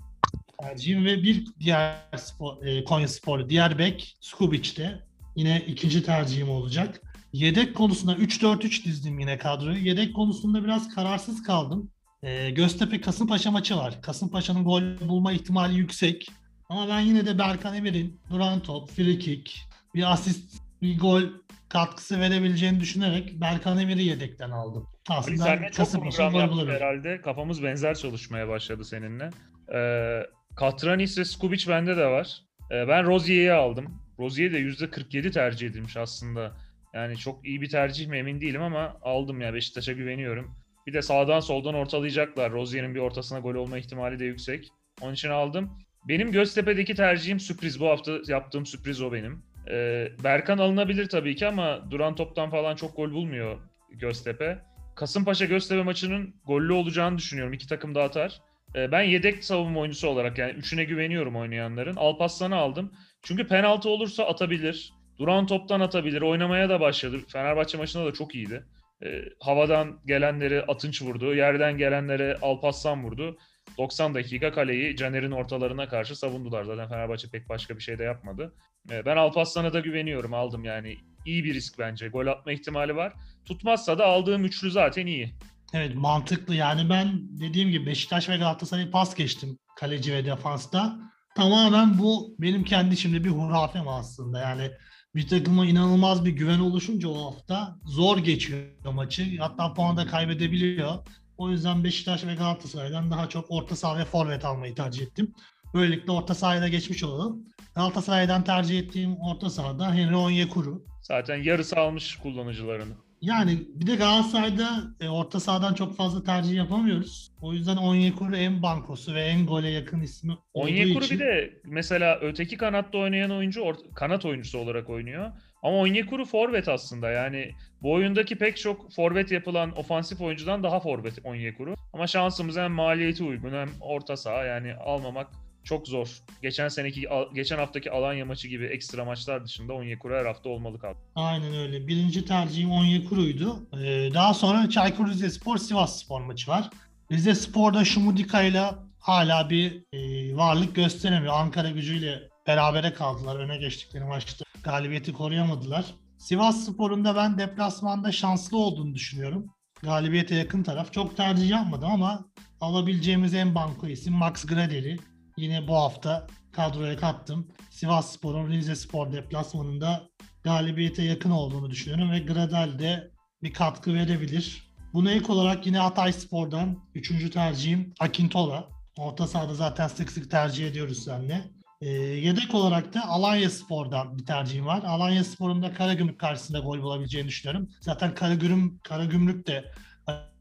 tercihim 0.61 1.05
ve 1.05 1.23
bir 1.23 1.47
diğer 1.61 1.97
spor, 2.17 2.67
e, 2.67 2.85
Konya 2.85 3.09
Spor'u 3.09 3.51
diğer 3.51 3.79
bek 3.79 4.17
Skubic 4.21 4.77
de 4.77 5.05
yine 5.37 5.63
ikinci 5.67 6.03
tercihim 6.03 6.51
olacak. 6.51 7.03
Yedek 7.33 7.77
konusunda 7.77 8.15
3-4-3 8.15 8.85
dizdim 8.85 9.19
yine 9.19 9.39
kadroyu. 9.39 9.79
Yedek 9.79 10.15
konusunda 10.15 10.65
biraz 10.65 10.95
kararsız 10.95 11.43
kaldım. 11.43 11.91
E, 12.23 12.51
Göztepe 12.51 13.01
Kasımpaşa 13.01 13.51
maçı 13.51 13.77
var. 13.77 14.03
Kasımpaşa'nın 14.03 14.65
gol 14.65 14.83
bulma 15.09 15.33
ihtimali 15.33 15.75
yüksek. 15.75 16.29
Ama 16.69 16.89
ben 16.89 17.01
yine 17.01 17.27
de 17.27 17.39
Berkan 17.39 17.75
Emir'in 17.75 18.21
duran 18.31 18.61
top, 18.61 18.91
free 18.91 19.19
kick, 19.19 19.57
bir 19.95 20.13
asist, 20.13 20.63
bir 20.83 20.99
gol 20.99 21.23
katkısı 21.69 22.21
verebileceğini 22.21 22.81
düşünerek 22.81 23.41
Berkan 23.41 23.79
Emir'i 23.79 24.05
yedekten 24.05 24.51
aldım. 24.51 24.87
Ali 25.09 25.19
Aslında 25.19 25.45
seninle 25.45 25.71
çok 25.71 25.93
program 25.93 26.35
yaptık 26.35 26.69
herhalde. 26.69 27.21
Kafamız 27.21 27.63
benzer 27.63 27.95
çalışmaya 27.95 28.49
başladı 28.49 28.85
seninle. 28.85 29.31
Ee, 29.75 30.23
Katranis 30.57 31.19
ve 31.19 31.25
Skubic 31.25 31.69
bende 31.69 31.97
de 31.97 32.07
var. 32.07 32.43
Ee, 32.71 32.89
ben 32.89 33.07
Rozier'i 33.07 33.53
aldım. 33.53 34.03
Rozier 34.19 34.53
de 34.53 34.61
%47 34.61 35.31
tercih 35.31 35.69
edilmiş 35.69 35.97
aslında. 35.97 36.57
Yani 36.95 37.17
çok 37.17 37.47
iyi 37.47 37.61
bir 37.61 37.69
tercih 37.69 38.09
mi 38.09 38.17
emin 38.17 38.41
değilim 38.41 38.63
ama 38.63 38.97
aldım 39.03 39.41
ya 39.41 39.55
Beşiktaş'a 39.55 39.93
güveniyorum. 39.93 40.55
Bir 40.87 40.93
de 40.93 41.03
sağdan 41.03 41.41
soldan 41.41 41.75
ortalayacaklar. 41.75 42.53
Rozier'in 42.53 42.95
bir 42.95 43.01
ortasına 43.01 43.39
gol 43.39 43.55
olma 43.55 43.79
ihtimali 43.79 44.19
de 44.19 44.25
yüksek. 44.25 44.69
Onun 45.01 45.15
için 45.15 45.31
aldım. 45.31 45.79
Benim 46.09 46.33
Göztepe'deki 46.33 46.95
tercihim 46.95 47.41
sürpriz. 47.41 47.81
Bu 47.81 47.89
hafta 47.89 48.19
yaptığım 48.29 48.67
sürpriz 48.67 49.03
o 49.03 49.13
benim. 49.13 49.43
Ee, 49.71 50.09
Berkan 50.25 50.59
alınabilir 50.59 51.09
tabii 51.09 51.37
ki 51.37 51.47
ama 51.47 51.91
duran 51.91 52.15
toptan 52.15 52.51
falan 52.51 52.77
çok 52.77 52.97
gol 52.97 53.13
bulmuyor 53.13 53.59
Göztepe. 53.91 54.59
Kasımpaşa 54.97 55.45
Göztepe 55.45 55.83
maçının 55.83 56.35
gollü 56.47 56.73
olacağını 56.73 57.19
düşünüyorum. 57.19 57.53
İki 57.53 57.69
takım 57.69 57.95
da 57.95 58.03
atar. 58.03 58.41
Ee, 58.75 58.93
ben 58.93 59.03
yedek 59.03 59.45
savunma 59.45 59.81
oyuncusu 59.81 60.09
olarak 60.09 60.39
yani 60.39 60.53
üçüne 60.53 60.85
güveniyorum 60.85 61.37
oynayanların. 61.37 61.97
Alparslan'ı 61.97 62.57
aldım. 62.57 62.93
Çünkü 63.23 63.47
penaltı 63.47 63.89
olursa 63.89 64.25
atabilir. 64.25 64.93
Duran 65.19 65.47
toptan 65.47 65.81
atabilir. 65.81 66.23
Oynamaya 66.23 66.69
da 66.69 66.81
başladı. 66.81 67.17
Fenerbahçe 67.29 67.79
maçında 67.79 68.07
da 68.07 68.13
çok 68.13 68.35
iyiydi. 68.35 68.65
Ee, 69.05 69.25
havadan 69.41 70.01
gelenleri 70.07 70.63
Atınç 70.63 71.03
vurdu. 71.03 71.35
Yerden 71.35 71.79
gelenlere 71.79 72.37
Alparslan 72.43 73.05
vurdu. 73.05 73.39
90 73.79 74.15
dakika 74.15 74.53
kaleyi 74.53 74.97
Caner'in 74.97 75.31
ortalarına 75.31 75.89
karşı 75.89 76.17
savundular. 76.17 76.65
Zaten 76.65 76.89
Fenerbahçe 76.89 77.29
pek 77.29 77.49
başka 77.49 77.77
bir 77.77 77.83
şey 77.83 77.99
de 77.99 78.05
yapmadı. 78.05 78.55
Ee, 78.91 79.07
ben 79.07 79.17
Alparslan'a 79.17 79.73
da 79.73 79.81
güveniyorum. 79.81 80.35
Aldım 80.35 80.65
yani. 80.65 80.97
İyi 81.27 81.45
bir 81.45 81.55
risk 81.55 81.79
bence. 81.79 82.09
Gol 82.09 82.27
atma 82.27 82.53
ihtimali 82.53 82.97
var. 82.97 83.13
Tutmazsa 83.45 83.99
da 83.99 84.07
aldığım 84.07 84.45
üçlü 84.45 84.71
zaten 84.71 85.07
iyi. 85.07 85.35
Evet 85.75 85.95
mantıklı 85.95 86.55
yani 86.55 86.91
ben 86.91 87.21
dediğim 87.41 87.71
gibi 87.71 87.87
Beşiktaş 87.87 88.29
ve 88.29 88.37
Galatasaray'ı 88.37 88.91
pas 88.91 89.15
geçtim 89.15 89.59
kaleci 89.77 90.13
ve 90.13 90.25
defansta. 90.25 90.99
Tamamen 91.37 91.99
bu 91.99 92.35
benim 92.39 92.65
kendi 92.65 92.95
içimde 92.95 93.25
bir 93.25 93.31
hurafem 93.31 93.89
aslında 93.89 94.41
yani 94.41 94.71
bir 95.15 95.29
takıma 95.29 95.67
inanılmaz 95.67 96.25
bir 96.25 96.31
güven 96.31 96.59
oluşunca 96.59 97.09
o 97.09 97.27
hafta 97.27 97.79
zor 97.87 98.19
geçiyor 98.19 98.93
maçı 98.93 99.39
hatta 99.39 99.75
puan 99.75 99.97
da 99.97 100.07
kaybedebiliyor. 100.07 100.95
O 101.39 101.51
yüzden 101.51 101.85
Beşiktaş 101.85 102.27
ve 102.27 102.35
Galatasaray'dan 102.35 103.11
daha 103.11 103.29
çok 103.29 103.51
orta 103.51 103.77
saha 103.77 103.99
ve 103.99 104.05
forvet 104.05 104.45
almayı 104.45 104.75
tercih 104.75 105.03
ettim. 105.03 105.35
Böylelikle 105.75 106.13
orta 106.13 106.35
sahaya 106.35 106.63
da 106.63 106.69
geçmiş 106.69 107.05
olalım. 107.05 107.45
Galatasaray'dan 107.75 108.45
tercih 108.45 108.79
ettiğim 108.79 109.17
orta 109.17 109.51
sahada 109.51 109.95
Henry 109.95 110.17
Onyekuru. 110.17 110.85
Zaten 111.03 111.43
yarısı 111.43 111.77
almış 111.77 112.17
kullanıcılarını. 112.17 112.93
Yani 113.21 113.59
bir 113.75 113.87
de 113.87 113.97
Galatasaray'da 113.97 114.83
e, 115.01 115.09
orta 115.09 115.41
sahadan 115.41 115.75
çok 115.75 115.97
fazla 115.97 116.25
tercih 116.25 116.55
yapamıyoruz. 116.57 117.33
O 117.41 117.53
yüzden 117.53 117.77
Onyekuru 117.77 118.37
en 118.37 118.63
bankosu 118.63 119.15
ve 119.15 119.21
en 119.23 119.47
gole 119.47 119.71
yakın 119.71 120.01
ismi 120.01 120.33
olduğu 120.33 120.65
Onyekuru 120.69 121.05
için. 121.05 121.21
bir 121.21 121.25
de 121.25 121.61
mesela 121.65 122.19
öteki 122.23 122.57
kanatta 122.57 122.99
oynayan 122.99 123.31
oyuncu 123.31 123.61
or- 123.61 123.95
kanat 123.95 124.25
oyuncusu 124.25 124.59
olarak 124.59 124.91
oynuyor. 124.91 125.33
Ama 125.63 125.77
Onyekuru 125.77 126.25
forvet 126.25 126.69
aslında 126.69 127.11
yani 127.11 127.51
bu 127.83 127.93
oyundaki 127.93 128.39
pek 128.39 128.57
çok 128.57 128.93
forvet 128.93 129.33
yapılan 129.33 129.79
ofansif 129.79 130.21
oyuncudan 130.21 130.63
daha 130.63 130.81
forvet 130.81 131.19
Onyekuru. 131.25 131.75
Ama 131.93 132.07
şansımız 132.07 132.57
hem 132.57 132.73
maliyeti 132.73 133.25
uygun 133.25 133.53
hem 133.53 133.69
orta 133.81 134.17
saha 134.17 134.45
yani 134.45 134.75
almamak 134.75 135.31
çok 135.65 135.89
zor. 135.89 136.09
Geçen 136.43 136.69
seneki 136.69 137.07
geçen 137.35 137.59
haftaki 137.59 137.91
Alanya 137.91 138.25
maçı 138.25 138.49
gibi 138.49 138.67
ekstra 138.67 139.05
maçlar 139.05 139.45
dışında 139.45 139.73
Onyekuru 139.73 140.15
her 140.15 140.25
hafta 140.25 140.49
olmalı 140.49 140.79
kaldı. 140.79 140.99
Aynen 141.15 141.55
öyle. 141.55 141.87
Birinci 141.87 142.25
tercihim 142.25 142.71
Onyekuru'ydu. 142.71 143.57
Ee, 143.73 144.15
daha 144.15 144.35
sonra 144.35 144.71
Çaykur 144.71 145.09
Rizespor 145.09 145.57
Sivas 145.57 146.03
Spor 146.03 146.21
maçı 146.21 146.51
var. 146.51 146.71
Rize 147.13 147.35
Spor'da 147.35 147.85
Şumudika 147.85 148.43
ile 148.43 148.63
hala 148.99 149.51
bir 149.51 149.83
e, 149.93 150.37
varlık 150.37 150.75
gösteremiyor. 150.75 151.35
Ankara 151.35 151.71
gücüyle 151.71 152.29
berabere 152.49 152.93
kaldılar. 152.93 153.37
Öne 153.37 153.57
geçtikleri 153.57 154.05
maçta 154.05 154.45
galibiyeti 154.63 155.13
koruyamadılar. 155.13 155.85
Sivas 156.19 156.65
Spor'un 156.65 157.05
da 157.05 157.17
ben 157.17 157.39
deplasmanda 157.39 158.13
şanslı 158.13 158.59
olduğunu 158.59 158.95
düşünüyorum. 158.95 159.47
Galibiyete 159.83 160.35
yakın 160.35 160.63
taraf. 160.63 160.93
Çok 160.93 161.17
tercih 161.17 161.51
yapmadım 161.51 161.91
ama 161.91 162.25
alabileceğimiz 162.61 163.35
en 163.35 163.55
banko 163.55 163.87
isim 163.87 164.15
Max 164.15 164.47
Gradel'i. 164.47 164.97
Yine 165.37 165.69
bu 165.69 165.75
hafta 165.75 166.27
kadroya 166.53 166.97
kattım. 166.97 167.49
Sivas 167.71 168.13
Spor'un 168.13 168.51
Rize 168.51 168.77
Spor 168.77 169.13
deplasmanında 169.13 170.03
galibiyete 170.45 171.03
yakın 171.03 171.31
olduğunu 171.31 171.71
düşünüyorum 171.71 172.13
ve 172.13 172.19
Gradel 172.19 172.79
de 172.79 173.11
bir 173.43 173.53
katkı 173.53 173.95
verebilir. 173.95 174.75
Buna 174.93 175.11
ek 175.11 175.33
olarak 175.33 175.67
yine 175.67 175.79
Hatay 175.79 176.13
Spor'dan 176.13 176.79
üçüncü 176.95 177.31
tercihim 177.31 177.95
Akintola. 178.01 178.69
Orta 178.97 179.27
sahada 179.27 179.55
zaten 179.55 179.89
sık 179.89 180.13
sık 180.13 180.31
tercih 180.31 180.69
ediyoruz 180.69 181.05
seninle. 181.05 181.58
Ee, 181.81 181.89
yedek 181.91 182.55
olarak 182.55 182.95
da 182.95 183.09
Alanya 183.09 183.51
Spor'dan 183.51 184.19
bir 184.19 184.27
tercihim 184.27 184.67
var. 184.67 184.83
Alanya 184.83 185.25
Spor'un 185.25 185.63
da 185.63 185.73
Karagümrük 185.73 186.19
karşısında 186.19 186.59
gol 186.59 186.83
bulabileceğini 186.83 187.29
düşünüyorum. 187.29 187.69
Zaten 187.81 188.15
Karagümrük, 188.15 188.85
Karagümrük 188.85 189.47
de 189.47 189.73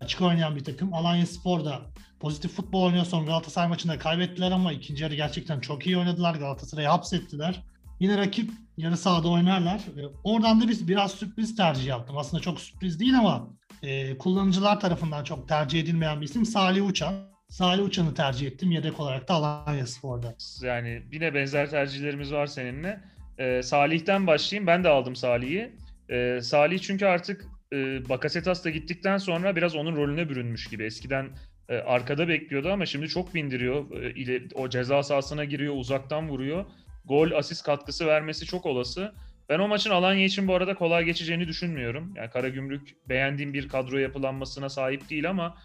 açık 0.02 0.22
oynayan 0.22 0.56
bir 0.56 0.64
takım. 0.64 0.94
Alanya 0.94 1.26
Spor 1.26 1.66
da 1.66 1.82
pozitif 2.20 2.52
futbol 2.52 2.84
oynuyor. 2.84 3.06
Son 3.06 3.26
Galatasaray 3.26 3.68
maçında 3.68 4.00
kaybettiler 4.00 4.52
ama 4.52 4.74
ikinci 4.74 5.04
yarı 5.04 5.16
gerçekten 5.16 5.60
çok 5.60 5.88
iyi 5.88 5.98
oynadılar. 5.98 6.36
Galatasaray'ı 6.36 6.88
hapsettiler. 6.88 7.64
Yine 8.00 8.18
rakip 8.18 8.52
yarı 8.78 8.98
sahada 8.98 9.30
oynarlar. 9.30 9.80
E, 9.80 10.02
Oradan 10.24 10.62
da 10.62 10.68
biz 10.68 10.88
biraz 10.88 11.12
sürpriz 11.12 11.56
tercih 11.56 11.86
yaptım. 11.86 12.18
Aslında 12.18 12.44
çok 12.44 12.60
sürpriz 12.60 13.00
değil 13.00 13.20
ama 13.20 13.48
e, 13.84 14.18
kullanıcılar 14.18 14.80
tarafından 14.80 15.24
çok 15.24 15.48
tercih 15.48 15.80
edilmeyen 15.80 16.22
bir 16.22 16.26
isim 16.26 16.46
Salih 16.46 16.88
Uçan. 16.88 17.37
Salih 17.50 17.84
Uçan'ı 17.86 18.14
tercih 18.14 18.48
ettim 18.48 18.72
yedek 18.72 19.00
olarak 19.00 19.28
da 19.28 19.34
Alanya 19.34 19.88
Spor'da. 19.88 20.36
Yani 20.62 21.04
yine 21.12 21.34
benzer 21.34 21.70
tercihlerimiz 21.70 22.34
var 22.34 22.48
seninle. 22.48 23.00
Ee, 23.38 23.62
Salih'ten 23.64 24.28
başlayayım. 24.28 24.68
Ben 24.68 24.84
de 24.84 24.90
aldım 24.90 25.16
Salih'i. 25.16 25.72
Ee, 26.10 26.40
Salih 26.42 26.80
çünkü 26.80 27.06
artık 27.06 27.46
e, 27.74 28.10
Bakasetas 28.10 28.66
da 28.66 28.70
gittikten 28.70 29.18
sonra 29.18 29.56
biraz 29.56 29.76
onun 29.76 29.96
rolüne 29.96 30.30
bürünmüş 30.30 30.68
gibi. 30.68 30.84
Eskiden 30.84 31.30
e, 31.70 31.76
arkada 31.78 32.28
bekliyordu 32.28 32.72
ama 32.72 32.86
şimdi 32.86 33.08
çok 33.08 33.34
bindiriyor. 33.36 34.02
E, 34.04 34.12
ile- 34.12 34.48
o 34.56 34.70
ceza 34.70 35.04
sahasına 35.04 35.46
giriyor, 35.46 35.74
uzaktan 35.78 36.30
vuruyor. 36.30 36.66
Gol, 37.06 37.32
asist 37.32 37.64
katkısı 37.64 38.08
vermesi 38.08 38.46
çok 38.46 38.66
olası. 38.66 39.14
Ben 39.50 39.60
o 39.60 39.68
maçın 39.68 39.90
Alanya 39.92 40.26
için 40.26 40.48
bu 40.48 40.56
arada 40.56 40.76
kolay 40.76 41.04
geçeceğini 41.06 41.48
düşünmüyorum. 41.48 42.14
Yani 42.16 42.30
Karagümrük 42.30 43.10
beğendiğim 43.10 43.54
bir 43.54 43.70
kadro 43.70 43.98
yapılanmasına 43.98 44.70
sahip 44.70 45.10
değil 45.10 45.30
ama 45.30 45.58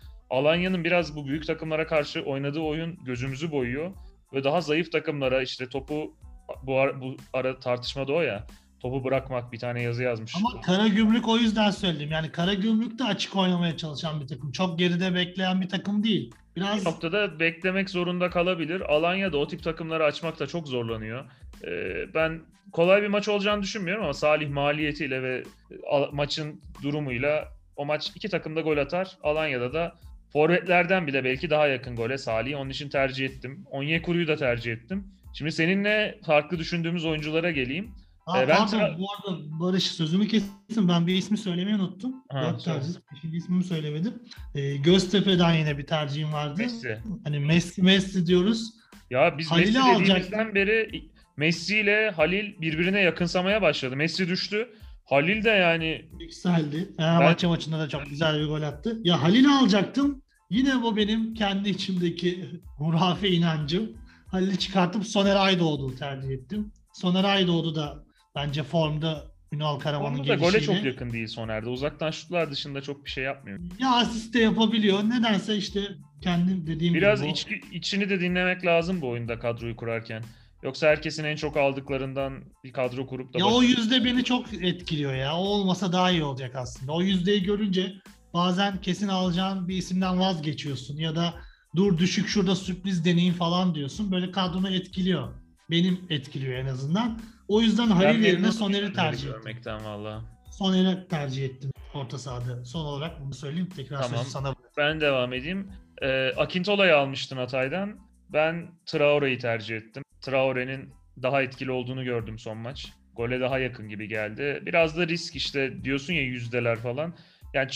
Alanya'nın 0.42 0.84
biraz 0.84 1.16
bu 1.16 1.26
büyük 1.26 1.46
takımlara 1.46 1.86
karşı 1.86 2.22
oynadığı 2.22 2.60
oyun 2.60 2.98
gözümüzü 3.04 3.50
boyuyor 3.50 3.90
ve 4.32 4.44
daha 4.44 4.60
zayıf 4.60 4.92
takımlara 4.92 5.42
işte 5.42 5.68
topu 5.68 6.14
bu 6.62 6.78
ara, 6.78 7.00
bu 7.00 7.16
ara 7.32 7.58
tartışmada 7.58 8.12
o 8.12 8.20
ya 8.20 8.46
topu 8.80 9.04
bırakmak 9.04 9.52
bir 9.52 9.58
tane 9.58 9.82
yazı 9.82 10.02
yazmış. 10.02 10.32
Ama 10.36 10.60
Karagümrük 10.60 11.28
o 11.28 11.36
yüzden 11.38 11.70
söyledim. 11.70 12.10
Yani 12.10 12.32
Karagümrük 12.32 12.98
de 12.98 13.04
açık 13.04 13.36
oynamaya 13.36 13.76
çalışan 13.76 14.20
bir 14.20 14.26
takım. 14.26 14.52
Çok 14.52 14.78
geride 14.78 15.14
bekleyen 15.14 15.60
bir 15.60 15.68
takım 15.68 16.04
değil. 16.04 16.34
Biraz 16.56 16.80
Bir 16.80 16.84
noktada 16.90 17.40
beklemek 17.40 17.90
zorunda 17.90 18.30
kalabilir. 18.30 18.80
Alanya 18.80 19.32
da 19.32 19.36
o 19.38 19.46
tip 19.48 19.62
takımları 19.62 20.04
açmakta 20.04 20.46
çok 20.46 20.68
zorlanıyor. 20.68 21.24
Ee, 21.66 22.14
ben 22.14 22.40
kolay 22.72 23.02
bir 23.02 23.08
maç 23.08 23.28
olacağını 23.28 23.62
düşünmüyorum 23.62 24.04
ama 24.04 24.14
Salih 24.14 24.48
maliyetiyle 24.50 25.22
ve 25.22 25.42
al- 25.90 26.12
maçın 26.12 26.60
durumuyla 26.82 27.48
o 27.76 27.84
maç 27.84 28.10
iki 28.14 28.28
takım 28.28 28.56
da 28.56 28.60
gol 28.60 28.76
atar. 28.76 29.16
Alanya'da 29.22 29.72
da 29.72 29.94
forvetlerden 30.32 31.06
bile 31.06 31.24
belki 31.24 31.50
daha 31.50 31.66
yakın 31.66 31.96
gole 31.96 32.18
Salih'i 32.18 32.56
onun 32.56 32.70
için 32.70 32.88
tercih 32.88 33.26
ettim. 33.26 33.64
Onyekuru'yu 33.70 34.28
da 34.28 34.36
tercih 34.36 34.72
ettim. 34.72 35.04
Şimdi 35.34 35.52
seninle 35.52 36.18
farklı 36.26 36.58
düşündüğümüz 36.58 37.04
oyunculara 37.04 37.50
geleyim. 37.50 37.90
Aa, 38.26 38.42
Ee, 38.42 38.48
ben 38.48 38.56
pardon 38.56 38.78
tra- 38.78 38.98
bu 38.98 39.06
arada 39.12 39.40
Barış 39.60 39.84
sözümü 39.84 40.28
kestim. 40.28 40.88
Ben 40.88 41.06
bir 41.06 41.14
ismi 41.14 41.38
söylemeyi 41.38 41.76
unuttum. 41.76 42.14
Ha, 42.28 42.42
Dört 42.52 42.64
tercih. 42.64 42.88
Beşinci 43.14 43.36
ismimi 43.36 43.64
söylemedim. 43.64 44.14
Ee, 44.54 44.76
Göztepe'den 44.76 45.54
yine 45.54 45.78
bir 45.78 45.86
tercihim 45.86 46.32
vardı. 46.32 46.54
Messi. 46.62 46.98
Hani 47.24 47.38
Messi 47.40 47.82
Messi 47.82 48.26
diyoruz. 48.26 48.70
Ya 49.10 49.38
biz 49.38 49.50
Halil'i 49.50 49.78
Messi 49.78 50.00
dediğimizden 50.00 50.54
beri 50.54 51.04
Messi 51.36 51.78
ile 51.78 52.10
Halil 52.10 52.60
birbirine 52.60 53.00
yakınsamaya 53.00 53.62
başladı. 53.62 53.96
Messi 53.96 54.28
düştü. 54.28 54.68
Halil 55.04 55.44
de 55.44 55.50
yani 55.50 56.04
Yükseldi. 56.20 56.88
Fenerbahçe 56.96 57.46
maçında 57.46 57.78
da 57.78 57.88
çok 57.88 58.06
güzel 58.10 58.40
bir 58.40 58.46
gol 58.46 58.62
attı. 58.62 58.98
Ya 59.04 59.22
Halil'i 59.22 59.48
alacaktım. 59.48 60.22
Yine 60.50 60.82
bu 60.82 60.96
benim 60.96 61.34
kendi 61.34 61.68
içimdeki 61.70 62.44
hurafe 62.78 63.28
inancım. 63.30 63.92
Halil'i 64.26 64.58
çıkartıp 64.58 65.06
Soner 65.06 65.36
Aydoğdu'yu 65.36 65.96
tercih 65.96 66.30
ettim. 66.30 66.72
Soner 66.92 67.24
Aydoğdu 67.24 67.74
da 67.74 68.04
bence 68.34 68.62
formda 68.62 69.32
Ünal 69.52 69.78
Karaman'ın 69.78 70.18
Onu 70.18 70.28
da 70.28 70.34
gole 70.34 70.50
gelişiyle. 70.50 70.76
çok 70.76 70.84
yakın 70.84 71.12
değil 71.12 71.26
Soner'de. 71.26 71.68
Uzaktan 71.68 72.10
şutlar 72.10 72.50
dışında 72.50 72.80
çok 72.80 73.04
bir 73.04 73.10
şey 73.10 73.24
yapmıyor. 73.24 73.58
Ya 73.78 73.90
asist 73.90 74.34
de 74.34 74.38
yapabiliyor. 74.38 74.98
Nedense 75.04 75.56
işte 75.56 75.80
kendim 76.20 76.66
dediğim 76.66 76.94
Biraz 76.94 77.22
gibi. 77.22 77.30
içki, 77.30 77.60
içini 77.72 78.08
de 78.10 78.20
dinlemek 78.20 78.66
lazım 78.66 79.00
bu 79.00 79.08
oyunda 79.08 79.38
kadroyu 79.38 79.76
kurarken. 79.76 80.22
Yoksa 80.62 80.86
herkesin 80.86 81.24
en 81.24 81.36
çok 81.36 81.56
aldıklarından 81.56 82.44
bir 82.64 82.72
kadro 82.72 83.06
kurup 83.06 83.34
da 83.34 83.38
Ya 83.38 83.46
o 83.46 83.62
yüzde 83.62 84.04
beni 84.04 84.24
çok 84.24 84.54
etkiliyor 84.54 85.14
ya. 85.14 85.36
O 85.36 85.40
olmasa 85.40 85.92
daha 85.92 86.10
iyi 86.10 86.24
olacak 86.24 86.56
aslında. 86.56 86.92
O 86.92 87.02
yüzdeyi 87.02 87.42
görünce 87.42 87.92
bazen 88.34 88.80
kesin 88.80 89.08
alacağın 89.08 89.68
bir 89.68 89.76
isimden 89.76 90.20
vazgeçiyorsun 90.20 90.96
ya 90.96 91.16
da 91.16 91.34
dur 91.76 91.98
düşük 91.98 92.28
şurada 92.28 92.56
sürpriz 92.56 93.04
deneyim 93.04 93.34
falan 93.34 93.74
diyorsun. 93.74 94.12
Böyle 94.12 94.30
kadronu 94.30 94.70
etkiliyor. 94.70 95.28
Benim 95.70 96.00
etkiliyor 96.10 96.54
en 96.54 96.66
azından. 96.66 97.20
O 97.48 97.60
yüzden 97.60 97.86
Halil 97.86 98.24
yerine 98.24 98.52
Soner'i 98.52 98.92
tercih 98.92 99.28
ettim. 99.28 99.32
görmekten 99.32 99.84
valla. 99.84 100.22
Soner'i 100.50 101.08
tercih 101.08 101.44
ettim 101.44 101.70
orta 101.94 102.18
sahada. 102.18 102.64
Son 102.64 102.84
olarak 102.84 103.20
bunu 103.20 103.34
söyleyeyim. 103.34 103.68
Tekrar 103.76 104.02
Tamam. 104.02 104.18
sözü 104.18 104.30
sana 104.30 104.54
Ben 104.76 105.00
devam 105.00 105.32
edeyim. 105.32 105.72
Ee, 106.02 106.32
Akintola'yı 106.36 106.96
almıştın 106.96 107.36
Hatay'dan. 107.36 107.98
Ben 108.28 108.70
Traore'yi 108.86 109.38
tercih 109.38 109.76
ettim. 109.76 110.02
Traore'nin 110.22 110.90
daha 111.22 111.42
etkili 111.42 111.70
olduğunu 111.70 112.04
gördüm 112.04 112.38
son 112.38 112.58
maç. 112.58 112.92
Gole 113.16 113.40
daha 113.40 113.58
yakın 113.58 113.88
gibi 113.88 114.08
geldi. 114.08 114.62
Biraz 114.66 114.96
da 114.96 115.08
risk 115.08 115.36
işte 115.36 115.84
diyorsun 115.84 116.12
ya 116.12 116.22
yüzdeler 116.22 116.78
falan. 116.78 117.14
Yani 117.54 117.70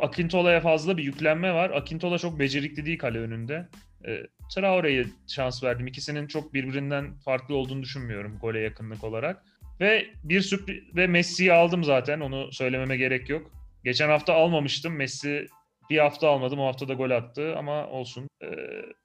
Akintola'ya 0.00 0.60
fazla 0.60 0.96
bir 0.96 1.02
yüklenme 1.02 1.52
var. 1.54 1.70
Akintola 1.70 2.18
çok 2.18 2.38
becerikli 2.38 2.86
değil 2.86 2.98
kale 2.98 3.18
önünde. 3.18 3.68
Ee, 4.06 4.22
Traore'ye 4.54 5.04
şans 5.26 5.64
verdim. 5.64 5.86
İkisinin 5.86 6.26
çok 6.26 6.54
birbirinden 6.54 7.14
farklı 7.14 7.54
olduğunu 7.54 7.82
düşünmüyorum 7.82 8.38
gole 8.40 8.60
yakınlık 8.60 9.04
olarak. 9.04 9.44
Ve 9.80 10.06
bir 10.24 10.40
sürpriz 10.40 10.96
ve 10.96 11.06
Messi'yi 11.06 11.52
aldım 11.52 11.84
zaten. 11.84 12.20
Onu 12.20 12.52
söylememe 12.52 12.96
gerek 12.96 13.28
yok. 13.28 13.50
Geçen 13.84 14.08
hafta 14.08 14.34
almamıştım. 14.34 14.96
Messi 14.96 15.46
bir 15.90 15.98
hafta 15.98 16.28
almadım. 16.28 16.60
O 16.60 16.66
hafta 16.66 16.88
da 16.88 16.94
gol 16.94 17.10
attı 17.10 17.56
ama 17.56 17.86
olsun. 17.86 18.28
Ee, 18.42 18.46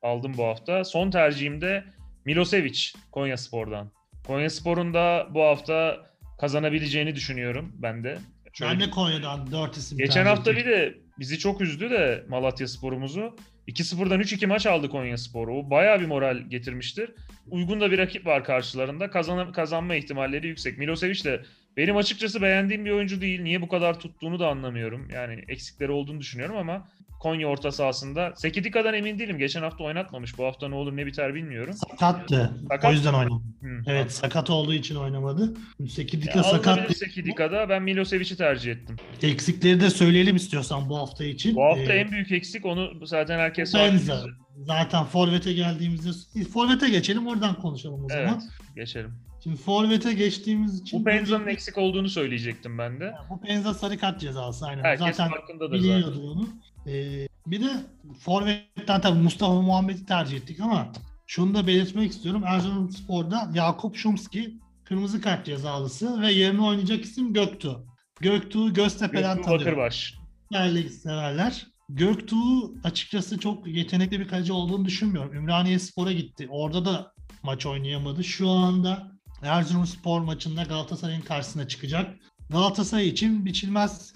aldım 0.01 0.33
bu 0.37 0.43
hafta. 0.43 0.83
Son 0.83 1.11
tercihim 1.11 1.61
de 1.61 1.83
Milosevic 2.25 2.79
Konya 3.11 3.37
Spor'dan. 3.37 3.91
Konya 4.27 4.49
Spor'un 4.49 4.93
da 4.93 5.27
bu 5.33 5.41
hafta 5.43 5.97
kazanabileceğini 6.39 7.15
düşünüyorum 7.15 7.71
ben 7.75 8.03
de. 8.03 8.17
Şöyle 8.53 8.71
Ben 8.71 8.79
de 8.79 8.89
Konya'dan 8.89 9.51
4 9.51 9.77
isim 9.77 9.97
Geçen 9.97 10.25
hafta 10.25 10.51
ettim. 10.51 10.63
bir 10.65 10.71
de 10.71 10.97
bizi 11.19 11.39
çok 11.39 11.61
üzdü 11.61 11.89
de 11.89 12.23
Malatya 12.29 12.67
Spor'umuzu. 12.67 13.35
2-0'dan 13.67 14.19
3-2 14.21 14.47
maç 14.47 14.65
aldı 14.65 14.89
Konya 14.89 15.17
Spor. 15.17 15.47
O 15.47 15.69
bayağı 15.69 15.99
bir 15.99 16.05
moral 16.05 16.37
getirmiştir. 16.37 17.11
Uygun 17.49 17.81
da 17.81 17.91
bir 17.91 17.97
rakip 17.97 18.25
var 18.25 18.43
karşılarında. 18.43 19.09
Kazan 19.09 19.51
kazanma 19.51 19.95
ihtimalleri 19.95 20.47
yüksek. 20.47 20.77
Milosevic 20.77 21.23
de 21.23 21.41
benim 21.77 21.97
açıkçası 21.97 22.41
beğendiğim 22.41 22.85
bir 22.85 22.91
oyuncu 22.91 23.21
değil. 23.21 23.41
Niye 23.41 23.61
bu 23.61 23.67
kadar 23.67 23.99
tuttuğunu 23.99 24.39
da 24.39 24.47
anlamıyorum. 24.47 25.07
Yani 25.13 25.43
eksikleri 25.47 25.91
olduğunu 25.91 26.19
düşünüyorum 26.19 26.57
ama 26.57 26.87
Konya 27.23 27.47
orta 27.47 27.71
sahasında. 27.71 28.33
Sekidika'dan 28.35 28.93
emin 28.93 29.19
değilim. 29.19 29.37
Geçen 29.37 29.61
hafta 29.61 29.83
oynatmamış. 29.83 30.37
Bu 30.37 30.45
hafta 30.45 30.67
ne 30.69 30.75
olur 30.75 30.97
ne 30.97 31.05
biter 31.05 31.35
bilmiyorum. 31.35 31.73
Sakattı. 31.73 32.51
Sakat 32.69 32.85
O 32.91 32.93
yüzden 32.93 33.13
oynamadı. 33.13 33.43
Hı. 33.61 33.67
Evet 33.87 34.11
sakat 34.11 34.49
olduğu 34.49 34.73
için 34.73 34.95
oynamadı. 34.95 35.53
Sekidika 35.89 36.37
Ya, 36.37 36.43
sakat. 36.43 36.97
Sekidika'da 36.97 37.69
ben 37.69 37.83
Milosevic'i 37.83 38.37
tercih 38.37 38.71
ettim. 38.71 38.95
Eksikleri 39.21 39.79
de 39.81 39.89
söyleyelim 39.89 40.35
istiyorsan 40.35 40.89
bu 40.89 40.97
hafta 40.97 41.23
için. 41.23 41.55
Bu 41.55 41.63
hafta 41.63 41.93
Ee, 41.93 41.97
en 41.97 42.11
büyük 42.11 42.31
eksik 42.31 42.65
onu 42.65 43.05
zaten 43.07 43.39
herkes 43.39 43.71
farklı. 43.71 44.25
Zaten 44.57 45.05
Forvet'e 45.05 45.53
geldiğimizde 45.53 46.09
Forvet'e 46.53 46.89
geçelim 46.89 47.27
oradan 47.27 47.55
konuşalım 47.55 48.03
o 48.03 48.07
Evet, 48.11 48.25
zaman. 48.29 48.43
geçelim. 48.75 49.11
Şimdi 49.43 49.57
Forvet'e 49.57 50.13
geçtiğimiz 50.13 50.81
için 50.81 50.99
Bu 50.99 51.03
Penza'nın 51.03 51.47
eksik 51.47 51.77
olduğunu 51.77 52.09
söyleyecektim 52.09 52.77
ben 52.77 52.99
de. 52.99 53.13
bu 53.29 53.41
Penza 53.41 53.73
sarı 53.73 53.97
kart 53.97 54.19
cezası 54.19 54.65
aynen. 54.65 54.83
Herkes 54.83 55.15
zaten 55.15 55.29
farkındadır 55.29 55.73
biliyordu 55.79 56.05
zaten. 56.15 56.27
onu. 56.27 56.47
Ee, 56.87 57.27
bir 57.47 57.61
de 57.61 57.71
Forvet'ten 58.19 59.01
tabii 59.01 59.19
Mustafa 59.19 59.61
Muhammed'i 59.61 60.05
tercih 60.05 60.37
ettik 60.37 60.59
ama 60.59 60.91
şunu 61.27 61.53
da 61.53 61.67
belirtmek 61.67 62.11
istiyorum. 62.11 62.43
Erzurumspor'da 62.45 63.51
Yakup 63.53 63.95
Şumski 63.95 64.59
kırmızı 64.85 65.21
kart 65.21 65.45
cezalısı 65.45 66.21
ve 66.21 66.31
yerine 66.31 66.61
oynayacak 66.61 67.05
isim 67.05 67.33
Göktuğ. 67.33 67.85
Göktuğ'u 68.21 68.73
Göztepe'den 68.73 69.35
Göktuğ 69.35 69.49
tanıyorum. 69.49 69.67
Bakırbaş. 69.67 70.13
Süper 70.43 70.75
Lig 70.75 70.91
severler. 70.91 71.67
Göktuğ 71.89 72.73
açıkçası 72.83 73.39
çok 73.39 73.67
yetenekli 73.67 74.19
bir 74.19 74.27
kaleci 74.27 74.53
olduğunu 74.53 74.85
düşünmüyorum. 74.85 75.33
Ümraniye 75.33 75.79
Spor'a 75.79 76.11
gitti. 76.11 76.47
Orada 76.51 76.85
da 76.85 77.13
maç 77.43 77.65
oynayamadı. 77.65 78.23
Şu 78.23 78.49
anda 78.49 79.11
Erzurumspor 79.43 80.21
maçında 80.21 80.63
Galatasaray'ın 80.63 81.21
karşısına 81.21 81.67
çıkacak. 81.67 82.15
Galatasaray 82.49 83.07
için 83.07 83.45
biçilmez 83.45 84.13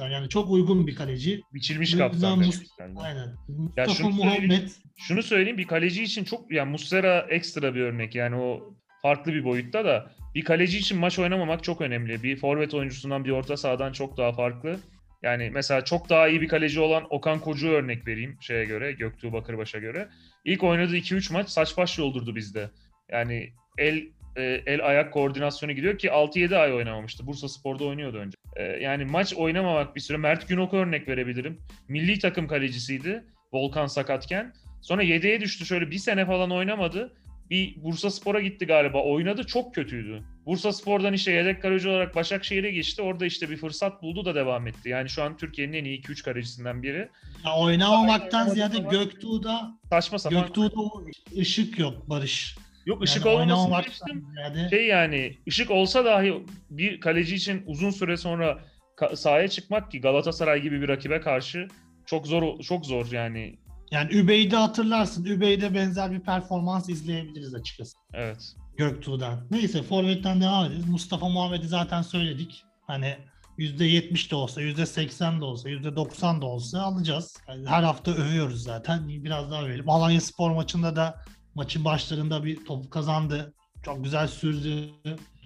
kaftan. 0.00 0.14
Yani 0.14 0.28
çok 0.28 0.50
uygun 0.50 0.86
bir 0.86 0.94
kaleci. 0.94 1.42
Biçilmiş 1.54 1.96
kaptan 1.96 2.38
Mus- 2.40 2.62
istendi. 2.62 3.00
Aynen. 3.00 3.26
Ya 3.26 3.34
Mustafa 3.48 3.94
şunu 3.94 4.10
Muhammed 4.10 4.38
söyleyeyim. 4.40 4.70
Şunu 4.96 5.22
söyleyeyim 5.22 5.58
bir 5.58 5.66
kaleci 5.66 6.02
için 6.02 6.24
çok 6.24 6.52
yani 6.52 6.70
Muslera 6.70 7.26
ekstra 7.30 7.74
bir 7.74 7.80
örnek 7.80 8.14
yani 8.14 8.36
o 8.36 8.74
farklı 9.02 9.34
bir 9.34 9.44
boyutta 9.44 9.84
da 9.84 10.10
bir 10.34 10.44
kaleci 10.44 10.78
için 10.78 10.98
maç 10.98 11.18
oynamamak 11.18 11.64
çok 11.64 11.80
önemli. 11.80 12.22
Bir 12.22 12.36
forvet 12.36 12.74
oyuncusundan 12.74 13.24
bir 13.24 13.30
orta 13.30 13.56
sahadan 13.56 13.92
çok 13.92 14.16
daha 14.16 14.32
farklı. 14.32 14.80
Yani 15.22 15.50
mesela 15.54 15.84
çok 15.84 16.08
daha 16.08 16.28
iyi 16.28 16.40
bir 16.40 16.48
kaleci 16.48 16.80
olan 16.80 17.06
Okan 17.10 17.40
Kocu 17.40 17.68
örnek 17.68 18.06
vereyim 18.06 18.36
şeye 18.40 18.64
göre 18.64 18.92
Göktuğ 18.92 19.32
Bakırbaş'a 19.32 19.78
göre. 19.78 20.08
İlk 20.44 20.62
oynadığı 20.62 20.96
2-3 20.96 21.32
maç 21.32 21.48
saç 21.48 21.76
baş 21.76 21.98
yoldurdu 21.98 22.36
bizde. 22.36 22.70
Yani 23.12 23.52
el 23.78 24.02
e, 24.36 24.62
el 24.66 24.86
ayak 24.86 25.12
koordinasyonu 25.12 25.72
gidiyor 25.72 25.98
ki 25.98 26.08
6-7 26.08 26.56
ay 26.56 26.74
oynamamıştı. 26.74 27.26
Bursa 27.26 27.48
Spor'da 27.48 27.84
oynuyordu 27.84 28.16
önce. 28.16 28.36
E, 28.56 28.62
yani 28.62 29.04
maç 29.04 29.34
oynamamak 29.34 29.96
bir 29.96 30.00
süre. 30.00 30.18
Mert 30.18 30.48
Günok'a 30.48 30.76
örnek 30.76 31.08
verebilirim. 31.08 31.58
Milli 31.88 32.18
takım 32.18 32.48
kalecisiydi 32.48 33.24
Volkan 33.52 33.86
sakatken. 33.86 34.52
Sonra 34.82 35.02
yedeğe 35.02 35.40
düştü 35.40 35.66
şöyle 35.66 35.90
bir 35.90 35.98
sene 35.98 36.26
falan 36.26 36.50
oynamadı. 36.50 37.12
Bir 37.50 37.74
Bursa 37.82 38.10
Spor'a 38.10 38.40
gitti 38.40 38.66
galiba. 38.66 39.02
Oynadı 39.02 39.46
çok 39.46 39.74
kötüydü. 39.74 40.22
Bursa 40.46 40.72
Spor'dan 40.72 41.12
işte 41.12 41.32
yedek 41.32 41.62
kaleci 41.62 41.88
olarak 41.88 42.14
Başakşehir'e 42.14 42.70
geçti. 42.70 43.02
Orada 43.02 43.26
işte 43.26 43.50
bir 43.50 43.56
fırsat 43.56 44.02
buldu 44.02 44.24
da 44.24 44.34
devam 44.34 44.66
etti. 44.66 44.88
Yani 44.88 45.08
şu 45.08 45.22
an 45.22 45.36
Türkiye'nin 45.36 45.72
en 45.72 45.84
iyi 45.84 46.00
2-3 46.02 46.22
kalecisinden 46.24 46.82
biri. 46.82 47.08
ya 47.44 47.56
oynamamaktan 47.56 48.48
ziyade 48.48 48.78
Göktuğ'da 48.78 49.78
Saçma 49.90 50.18
sapan. 50.18 50.42
Göktuğ'da 50.42 50.80
ışık 51.38 51.78
yok 51.78 52.10
Barış. 52.10 52.56
Yok 52.90 53.02
ışık 53.02 53.26
Yani 53.26 53.52
olmamasını 53.52 53.82
geçtim. 53.82 54.26
Şey 54.70 54.86
yani 54.86 55.38
ışık 55.48 55.70
olsa 55.70 56.04
dahi 56.04 56.44
bir 56.70 57.00
kaleci 57.00 57.34
için 57.34 57.62
uzun 57.66 57.90
süre 57.90 58.16
sonra 58.16 58.58
sahaya 59.14 59.48
çıkmak 59.48 59.90
ki 59.90 60.00
Galatasaray 60.00 60.62
gibi 60.62 60.82
bir 60.82 60.88
rakibe 60.88 61.20
karşı 61.20 61.68
çok 62.06 62.26
zor 62.26 62.60
çok 62.60 62.86
zor 62.86 63.12
yani 63.12 63.58
Yani 63.90 64.14
Übeyde 64.14 64.56
hatırlarsın. 64.56 65.24
Übeyde 65.24 65.74
benzer 65.74 66.12
bir 66.12 66.20
performans 66.20 66.88
izleyebiliriz 66.88 67.54
açıkçası. 67.54 67.96
Evet. 68.14 68.54
Göktuğ'dan. 68.76 69.46
Neyse 69.50 69.82
Forvet'ten 69.82 70.40
devam 70.40 70.66
ederiz. 70.66 70.88
Mustafa 70.88 71.28
Muhammed'i 71.28 71.68
zaten 71.68 72.02
söyledik. 72.02 72.64
Hani 72.86 73.16
%70 73.58 74.30
de 74.30 74.34
olsa, 74.34 74.62
%80 74.62 75.40
de 75.40 75.44
olsa, 75.44 75.68
%90 75.68 76.42
da 76.42 76.46
olsa 76.46 76.82
alacağız. 76.82 77.36
Yani 77.48 77.68
her 77.68 77.82
hafta 77.82 78.10
övüyoruz 78.10 78.62
zaten. 78.62 79.08
Biraz 79.08 79.50
daha 79.50 79.64
övelim. 79.64 79.90
Alanya 79.90 80.20
Spor 80.20 80.50
maçında 80.50 80.96
da 80.96 81.14
maçın 81.54 81.84
başlarında 81.84 82.44
bir 82.44 82.64
topu 82.64 82.90
kazandı. 82.90 83.54
Çok 83.84 84.04
güzel 84.04 84.26
sürdü. 84.26 84.90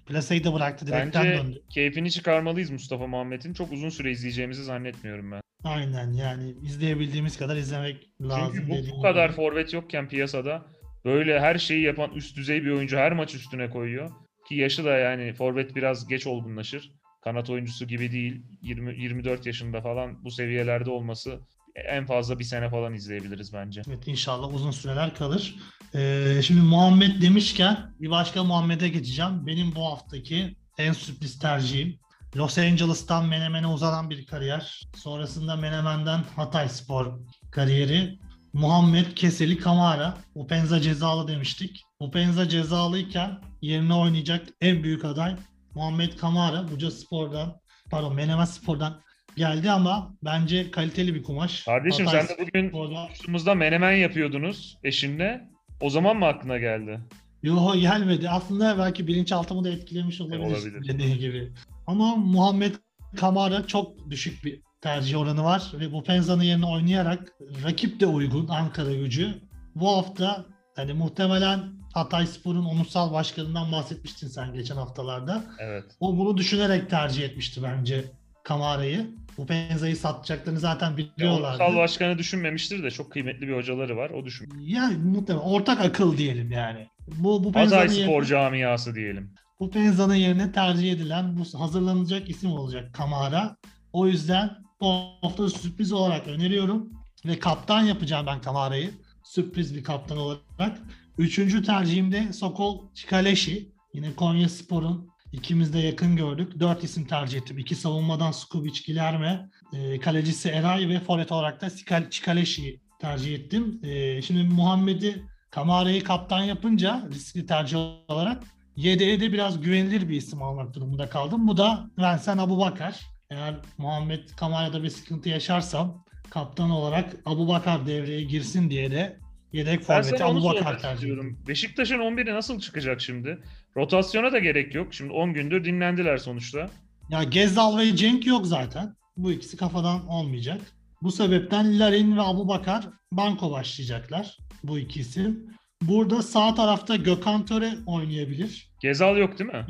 Plaseyi 0.06 0.44
de 0.44 0.52
bıraktı. 0.52 0.86
Direkten 0.86 1.24
Bence 1.24 1.38
döndü. 1.38 1.62
keyfini 1.70 2.10
çıkarmalıyız 2.10 2.70
Mustafa 2.70 3.06
Muhammed'in. 3.06 3.54
Çok 3.54 3.72
uzun 3.72 3.88
süre 3.88 4.10
izleyeceğimizi 4.10 4.64
zannetmiyorum 4.64 5.32
ben. 5.32 5.40
Aynen 5.64 6.12
yani 6.12 6.54
izleyebildiğimiz 6.62 7.38
kadar 7.38 7.56
izlemek 7.56 8.08
lazım. 8.20 8.54
Çünkü 8.56 8.70
bu, 8.70 8.96
bu 8.96 9.02
kadar 9.02 9.26
gibi. 9.26 9.36
forvet 9.36 9.72
yokken 9.72 10.08
piyasada 10.08 10.62
böyle 11.04 11.40
her 11.40 11.58
şeyi 11.58 11.82
yapan 11.82 12.10
üst 12.10 12.36
düzey 12.36 12.64
bir 12.64 12.70
oyuncu 12.70 12.96
her 12.96 13.12
maç 13.12 13.34
üstüne 13.34 13.70
koyuyor. 13.70 14.10
Ki 14.48 14.54
yaşı 14.54 14.84
da 14.84 14.96
yani 14.96 15.32
forvet 15.32 15.76
biraz 15.76 16.08
geç 16.08 16.26
olgunlaşır. 16.26 16.92
Kanat 17.24 17.50
oyuncusu 17.50 17.86
gibi 17.86 18.12
değil. 18.12 18.42
20 18.62 19.00
24 19.00 19.46
yaşında 19.46 19.80
falan 19.80 20.24
bu 20.24 20.30
seviyelerde 20.30 20.90
olması 20.90 21.40
en 21.74 22.06
fazla 22.06 22.38
bir 22.38 22.44
sene 22.44 22.70
falan 22.70 22.94
izleyebiliriz 22.94 23.52
bence. 23.52 23.82
Evet 23.88 24.08
inşallah 24.08 24.54
uzun 24.54 24.70
süreler 24.70 25.14
kalır. 25.14 25.54
Ee, 25.94 26.40
şimdi 26.44 26.60
Muhammed 26.60 27.22
demişken 27.22 27.94
bir 28.00 28.10
başka 28.10 28.44
Muhammed'e 28.44 28.88
geçeceğim. 28.88 29.46
Benim 29.46 29.74
bu 29.74 29.84
haftaki 29.84 30.56
en 30.78 30.92
sürpriz 30.92 31.38
tercihim. 31.38 31.98
Los 32.36 32.58
Angeles'tan 32.58 33.26
Menemen'e 33.26 33.66
uzanan 33.66 34.10
bir 34.10 34.26
kariyer. 34.26 34.82
Sonrasında 34.96 35.56
Menemen'den 35.56 36.24
Hatay 36.36 36.68
Spor 36.68 37.20
kariyeri. 37.50 38.18
Muhammed 38.52 39.12
Keseli 39.12 39.58
Kamara. 39.58 40.18
Upenza 40.34 40.80
cezalı 40.80 41.28
demiştik. 41.28 41.82
Upenza 42.00 42.48
cezalıyken 42.48 43.40
yerine 43.62 43.94
oynayacak 43.94 44.46
en 44.60 44.82
büyük 44.82 45.04
aday 45.04 45.36
Muhammed 45.74 46.18
Kamara. 46.18 46.70
Buca 46.70 46.90
Spor'dan, 46.90 47.60
pardon 47.90 48.14
Menemen 48.14 48.44
Spor'dan 48.44 49.03
geldi 49.36 49.70
ama 49.70 50.14
bence 50.24 50.70
kaliteli 50.70 51.14
bir 51.14 51.22
kumaş. 51.22 51.64
Kardeşim 51.64 52.06
Hatay 52.06 52.22
sen 52.22 52.36
de 52.36 52.46
bugün 52.46 52.72
Üstümüzde 53.12 53.54
menemen 53.54 53.92
yapıyordunuz 53.92 54.78
eşinle. 54.84 55.48
O 55.80 55.90
zaman 55.90 56.16
mı 56.16 56.26
aklına 56.26 56.58
geldi? 56.58 57.00
Yo 57.42 57.74
gelmedi. 57.80 58.30
Aslında 58.30 58.78
belki 58.78 59.06
bilinçaltımı 59.06 59.64
da 59.64 59.68
etkilemiş 59.68 60.20
olabilir, 60.20 60.38
olabilir. 60.38 60.88
dediği 60.88 61.18
gibi. 61.18 61.52
Ama 61.86 62.16
Muhammed 62.16 62.74
Kamara 63.16 63.66
çok 63.66 64.10
düşük 64.10 64.44
bir 64.44 64.60
tercih 64.80 65.18
oranı 65.18 65.44
var 65.44 65.72
ve 65.74 65.92
bu 65.92 66.02
Penza'nın 66.02 66.42
yerine 66.42 66.66
oynayarak 66.66 67.32
rakip 67.64 68.00
de 68.00 68.06
uygun 68.06 68.48
Ankara 68.48 68.92
gücü. 68.92 69.34
Bu 69.74 69.88
hafta 69.88 70.44
hani 70.76 70.92
muhtemelen 70.92 71.60
Hatay 71.94 72.26
Spor'un 72.26 72.64
onursal 72.64 73.12
başkanından 73.12 73.72
bahsetmiştin 73.72 74.28
sen 74.28 74.52
geçen 74.52 74.76
haftalarda. 74.76 75.44
Evet. 75.58 75.84
O 76.00 76.16
bunu 76.18 76.36
düşünerek 76.36 76.90
tercih 76.90 77.24
etmişti 77.24 77.62
bence 77.62 78.04
Kamara'yı. 78.44 79.10
Bu 79.38 79.46
Penza'yı 79.46 79.96
satacaklarını 79.96 80.60
zaten 80.60 80.96
biliyorlardı. 80.96 81.62
Ulusal 81.64 81.76
başkanı 81.76 82.18
düşünmemiştir 82.18 82.82
de 82.82 82.90
çok 82.90 83.12
kıymetli 83.12 83.48
bir 83.48 83.56
hocaları 83.56 83.96
var. 83.96 84.10
O 84.10 84.24
düşün. 84.24 84.48
Ya 84.60 84.90
muhtemelen 85.04 85.44
ortak 85.44 85.80
akıl 85.80 86.16
diyelim 86.16 86.50
yani. 86.52 86.86
Bu 87.08 87.44
bu 87.44 87.52
Penza'nın 87.52 87.86
Spor 87.88 87.98
yerine- 88.12 88.26
camiası 88.26 88.94
diyelim. 88.94 89.34
Bu 89.60 89.70
Penza'nın 89.70 90.14
yerine 90.14 90.52
tercih 90.52 90.92
edilen 90.92 91.36
bu 91.38 91.58
hazırlanacak 91.58 92.30
isim 92.30 92.52
olacak 92.52 92.94
Kamara. 92.94 93.56
O 93.92 94.06
yüzden 94.06 94.50
bu 94.80 94.86
hafta 95.20 95.48
sürpriz 95.48 95.92
olarak 95.92 96.26
öneriyorum. 96.28 96.90
Ve 97.26 97.38
kaptan 97.38 97.82
yapacağım 97.82 98.26
ben 98.26 98.40
Kamara'yı. 98.40 98.90
Sürpriz 99.24 99.74
bir 99.74 99.84
kaptan 99.84 100.18
olarak. 100.18 100.78
Üçüncü 101.18 101.62
tercihimde 101.62 102.32
Sokol 102.32 102.92
Çikaleşi. 102.94 103.74
Yine 103.94 104.14
Konya 104.14 104.48
Spor'un 104.48 105.08
ikimiz 105.34 105.72
de 105.72 105.78
yakın 105.78 106.16
gördük. 106.16 106.60
Dört 106.60 106.84
isim 106.84 107.06
tercih 107.06 107.38
ettim. 107.38 107.58
İki 107.58 107.74
savunmadan 107.74 108.30
Skubic, 108.30 108.82
Gilerme, 108.86 109.48
e, 109.72 110.00
kalecisi 110.00 110.48
Eray 110.48 110.88
ve 110.88 111.00
forvet 111.00 111.32
olarak 111.32 111.60
da 111.60 111.70
Çikaleşi'yi 112.10 112.80
tercih 113.00 113.34
ettim. 113.34 113.80
E, 113.82 114.22
şimdi 114.22 114.42
Muhammed'i 114.42 115.22
Kamara'yı 115.50 116.04
kaptan 116.04 116.42
yapınca 116.42 117.08
riskli 117.12 117.46
tercih 117.46 117.78
olarak 118.08 118.42
YD'ye 118.76 119.20
de 119.20 119.32
biraz 119.32 119.60
güvenilir 119.60 120.08
bir 120.08 120.16
isim 120.16 120.42
almak 120.42 120.74
durumunda 120.74 121.08
kaldım. 121.08 121.48
Bu 121.48 121.56
da 121.56 121.90
Vincent 121.98 122.40
Abubakar. 122.40 123.00
Eğer 123.30 123.54
Muhammed 123.78 124.28
Kamara'da 124.36 124.82
bir 124.82 124.90
sıkıntı 124.90 125.28
yaşarsam 125.28 126.04
kaptan 126.30 126.70
olarak 126.70 127.16
Abubakar 127.26 127.86
devreye 127.86 128.22
girsin 128.22 128.70
diye 128.70 128.90
de 128.90 129.18
yedek 129.52 129.82
forveti 129.82 130.24
Abubakar 130.24 130.78
tercih 130.78 131.02
ediyorum. 131.02 131.38
Beşiktaş'ın 131.48 131.98
11'i 131.98 132.34
nasıl 132.34 132.60
çıkacak 132.60 133.00
şimdi? 133.00 133.38
Rotasyona 133.76 134.32
da 134.32 134.38
gerek 134.38 134.74
yok. 134.74 134.94
Şimdi 134.94 135.12
10 135.12 135.32
gündür 135.32 135.64
dinlendiler 135.64 136.18
sonuçta. 136.18 136.70
Ya 137.10 137.24
Gezzal 137.24 137.78
ve 137.78 137.96
Cenk 137.96 138.26
yok 138.26 138.46
zaten. 138.46 138.96
Bu 139.16 139.32
ikisi 139.32 139.56
kafadan 139.56 140.08
olmayacak. 140.08 140.60
Bu 141.02 141.12
sebepten 141.12 141.80
Larin 141.80 142.16
ve 142.16 142.22
Abubakar 142.22 142.88
banko 143.12 143.50
başlayacaklar. 143.50 144.38
Bu 144.64 144.78
iki 144.78 145.00
isim. 145.00 145.54
Burada 145.82 146.22
sağ 146.22 146.54
tarafta 146.54 146.96
Gökhan 146.96 147.46
Töre 147.46 147.74
oynayabilir. 147.86 148.72
Gezal 148.80 149.16
yok 149.16 149.38
değil 149.38 149.50
mi? 149.50 149.66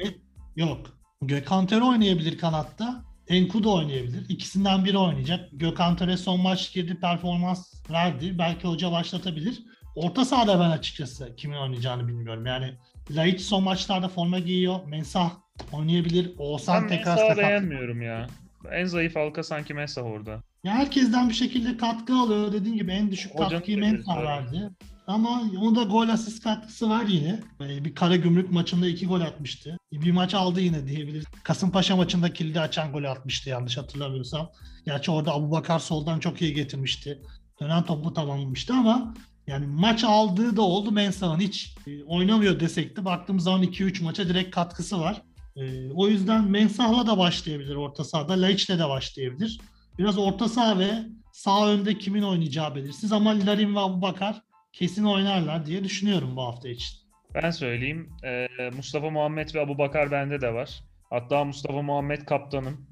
Yok. 0.56 0.98
Gökhan 1.22 1.66
Töre 1.66 1.84
oynayabilir 1.84 2.38
kanatta. 2.38 3.04
Enkudu 3.28 3.74
oynayabilir. 3.74 4.28
İkisinden 4.28 4.84
biri 4.84 4.98
oynayacak. 4.98 5.48
Gökhan 5.52 5.96
Töre 5.96 6.16
son 6.16 6.40
maç 6.40 6.72
girdi 6.72 7.00
performans 7.00 7.90
verdi. 7.90 8.38
Belki 8.38 8.68
hoca 8.68 8.92
başlatabilir. 8.92 9.62
Orta 9.94 10.24
sahada 10.24 10.60
ben 10.60 10.70
açıkçası 10.70 11.36
kimin 11.36 11.56
oynayacağını 11.56 12.08
bilmiyorum. 12.08 12.46
Yani 12.46 12.74
Laiç 13.10 13.40
son 13.40 13.64
maçlarda 13.64 14.08
forma 14.08 14.38
giyiyor. 14.38 14.80
Mensah 14.86 15.30
oynayabilir. 15.72 16.32
Oğuzhan 16.38 16.82
Ben 16.82 16.88
tekrar 16.88 17.16
Mensah'ı 17.16 17.36
beğenmiyorum 17.38 18.02
ya. 18.02 18.26
En 18.72 18.84
zayıf 18.84 19.16
halka 19.16 19.42
sanki 19.42 19.74
Mensah 19.74 20.02
orada. 20.04 20.42
Ya 20.64 20.72
herkesten 20.72 21.28
bir 21.28 21.34
şekilde 21.34 21.76
katkı 21.76 22.14
alıyor. 22.14 22.52
Dediğim 22.52 22.76
gibi 22.76 22.92
en 22.92 23.10
düşük 23.10 23.34
Hocanın 23.34 23.50
katkıyı 23.50 23.78
Mensah 23.78 24.22
verdi. 24.22 24.70
Ama 25.06 25.42
onda 25.60 25.82
gol 25.82 26.08
asist 26.08 26.44
katkısı 26.44 26.90
var 26.90 27.04
yine. 27.08 27.40
Bir 27.60 27.94
Kara 27.94 28.16
Gümrük 28.16 28.50
maçında 28.52 28.86
iki 28.86 29.06
gol 29.06 29.20
atmıştı. 29.20 29.76
Bir 29.92 30.10
maç 30.10 30.34
aldı 30.34 30.60
yine 30.60 30.86
diyebiliriz. 30.86 31.24
Kasımpaşa 31.42 31.96
maçında 31.96 32.32
kilidi 32.32 32.60
açan 32.60 32.92
golü 32.92 33.08
atmıştı 33.08 33.50
yanlış 33.50 33.76
hatırlamıyorsam. 33.76 34.50
Gerçi 34.86 35.10
orada 35.10 35.32
Abubakar 35.32 35.78
soldan 35.78 36.20
çok 36.20 36.42
iyi 36.42 36.54
getirmişti. 36.54 37.22
Dönen 37.60 37.82
topu 37.84 38.12
tamamlamıştı 38.12 38.74
ama 38.74 39.14
yani 39.46 39.66
maç 39.66 40.04
aldığı 40.04 40.56
da 40.56 40.62
oldu 40.62 40.92
Mensah'ın 40.92 41.40
hiç 41.40 41.76
e, 41.86 42.04
oynamıyor 42.04 42.60
desek 42.60 42.96
de 42.96 43.04
baktığımız 43.04 43.44
zaman 43.44 43.62
2-3 43.62 44.02
maça 44.02 44.28
direkt 44.28 44.54
katkısı 44.54 45.00
var. 45.00 45.22
E, 45.56 45.90
o 45.90 46.08
yüzden 46.08 46.44
Mensah'la 46.50 47.06
da 47.06 47.18
başlayabilir 47.18 47.74
orta 47.74 48.04
sahada. 48.04 48.42
Laiç'le 48.42 48.68
de 48.68 48.88
başlayabilir. 48.88 49.60
Biraz 49.98 50.18
orta 50.18 50.48
saha 50.48 50.78
ve 50.78 50.90
sağ 51.32 51.68
önde 51.68 51.98
kimin 51.98 52.22
oynayacağı 52.22 52.74
belirsiz 52.74 53.12
ama 53.12 53.30
Larin 53.46 53.74
ve 53.74 53.80
Abubakar 53.80 54.42
kesin 54.72 55.04
oynarlar 55.04 55.66
diye 55.66 55.84
düşünüyorum 55.84 56.36
bu 56.36 56.42
hafta 56.42 56.68
için. 56.68 56.98
Ben 57.34 57.50
söyleyeyim. 57.50 58.08
Ee, 58.24 58.48
Mustafa 58.76 59.10
Muhammed 59.10 59.54
ve 59.54 59.60
Abu 59.60 59.78
Bakar 59.78 60.10
bende 60.10 60.40
de 60.40 60.54
var. 60.54 60.84
Hatta 61.10 61.44
Mustafa 61.44 61.82
Muhammed 61.82 62.22
kaptanım. 62.22 62.86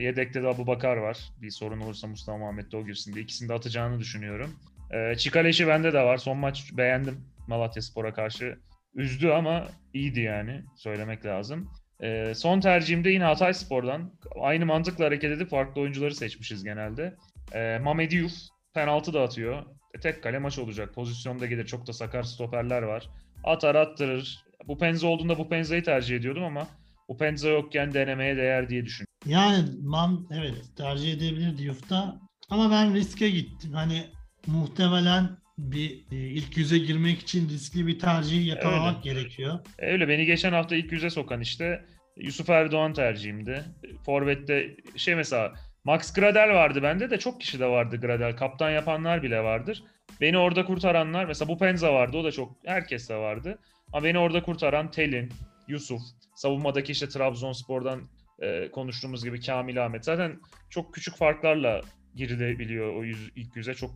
Yedekte 0.00 0.42
de 0.42 0.48
Abu 0.48 0.66
Bakar 0.66 0.96
var. 0.96 1.18
Bir 1.42 1.50
sorun 1.50 1.80
olursa 1.80 2.06
Mustafa 2.06 2.38
Muhammed 2.38 2.72
de 2.72 2.76
o 2.76 2.86
girsin 2.86 3.14
diye. 3.14 3.24
İkisini 3.24 3.48
de 3.48 3.54
atacağını 3.54 3.98
düşünüyorum. 3.98 4.50
Ee, 4.92 5.16
Çikaleşi 5.16 5.66
bende 5.66 5.92
de 5.92 6.02
var. 6.02 6.16
Son 6.16 6.38
maç 6.38 6.70
beğendim 6.72 7.24
Malatya 7.48 7.82
Spor'a 7.82 8.14
karşı. 8.14 8.58
Üzdü 8.94 9.28
ama 9.28 9.68
iyiydi 9.94 10.20
yani. 10.20 10.64
Söylemek 10.76 11.26
lazım. 11.26 11.70
Ee, 12.02 12.32
son 12.34 12.60
tercihimde 12.60 13.10
yine 13.10 13.24
Hatay 13.24 13.54
Spor'dan. 13.54 14.12
Aynı 14.40 14.66
mantıkla 14.66 15.04
hareket 15.04 15.30
edip 15.30 15.50
farklı 15.50 15.80
oyuncuları 15.80 16.14
seçmişiz 16.14 16.64
genelde. 16.64 17.14
Ee, 17.54 17.78
Mehmet 17.84 18.12
Yuf 18.12 18.32
penaltı 18.74 19.14
da 19.14 19.22
atıyor. 19.22 19.62
E, 19.94 20.00
tek 20.00 20.22
kale 20.22 20.38
maç 20.38 20.58
olacak. 20.58 20.94
Pozisyonda 20.94 21.46
gelir. 21.46 21.66
Çok 21.66 21.86
da 21.86 21.92
sakar 21.92 22.22
stoperler 22.22 22.82
var. 22.82 23.08
Atar 23.44 23.74
attırır. 23.74 24.44
Bu 24.68 24.78
penza 24.78 25.06
olduğunda 25.06 25.38
bu 25.38 25.48
penzayı 25.48 25.84
tercih 25.84 26.16
ediyordum 26.16 26.44
ama 26.44 26.68
bu 27.08 27.18
penza 27.18 27.48
yokken 27.48 27.94
denemeye 27.94 28.36
değer 28.36 28.68
diye 28.68 28.84
düşün. 28.84 29.06
Yani 29.26 29.64
man 29.82 30.28
evet 30.34 30.64
tercih 30.76 31.12
edebilir 31.12 31.58
Diouf'ta 31.58 32.20
ama 32.50 32.70
ben 32.70 32.94
riske 32.94 33.30
gittim. 33.30 33.72
Hani 33.72 34.04
muhtemelen 34.46 35.28
bir 35.58 35.90
e, 36.12 36.16
ilk 36.16 36.56
yüze 36.56 36.78
girmek 36.78 37.18
için 37.18 37.48
riskli 37.48 37.86
bir 37.86 37.98
tercih 37.98 38.46
yakalamak 38.46 39.02
gerekiyor. 39.02 39.58
E, 39.78 39.92
Öyle 39.92 40.08
beni 40.08 40.26
geçen 40.26 40.52
hafta 40.52 40.76
ilk 40.76 40.92
yüze 40.92 41.10
sokan 41.10 41.40
işte 41.40 41.84
Yusuf 42.16 42.50
Erdoğan 42.50 42.92
tercihimdi. 42.92 43.64
Forvet'te 44.06 44.76
şey 44.96 45.14
mesela 45.14 45.52
Max 45.84 46.12
Gradel 46.12 46.54
vardı 46.54 46.82
bende 46.82 47.10
de 47.10 47.18
çok 47.18 47.40
kişi 47.40 47.60
de 47.60 47.66
vardı 47.66 47.96
Gradel. 48.00 48.36
Kaptan 48.36 48.70
yapanlar 48.70 49.22
bile 49.22 49.40
vardır. 49.42 49.82
Beni 50.20 50.38
orada 50.38 50.64
kurtaranlar 50.64 51.24
mesela 51.24 51.48
bu 51.48 51.58
Penza 51.58 51.94
vardı 51.94 52.16
o 52.16 52.24
da 52.24 52.32
çok 52.32 52.56
herkes 52.66 53.08
de 53.08 53.16
vardı. 53.16 53.58
Ama 53.92 54.04
beni 54.04 54.18
orada 54.18 54.42
kurtaran 54.42 54.90
Telin, 54.90 55.32
Yusuf, 55.68 56.00
savunmadaki 56.36 56.92
işte 56.92 57.08
Trabzonspor'dan 57.08 58.02
e, 58.40 58.70
konuştuğumuz 58.70 59.24
gibi 59.24 59.40
Kamil 59.40 59.84
Ahmet. 59.84 60.04
Zaten 60.04 60.40
çok 60.70 60.94
küçük 60.94 61.16
farklarla 61.16 61.80
girilebiliyor 62.16 62.94
o 62.96 63.04
yüz, 63.04 63.30
ilk 63.36 63.56
yüze. 63.56 63.74
Çok 63.74 63.90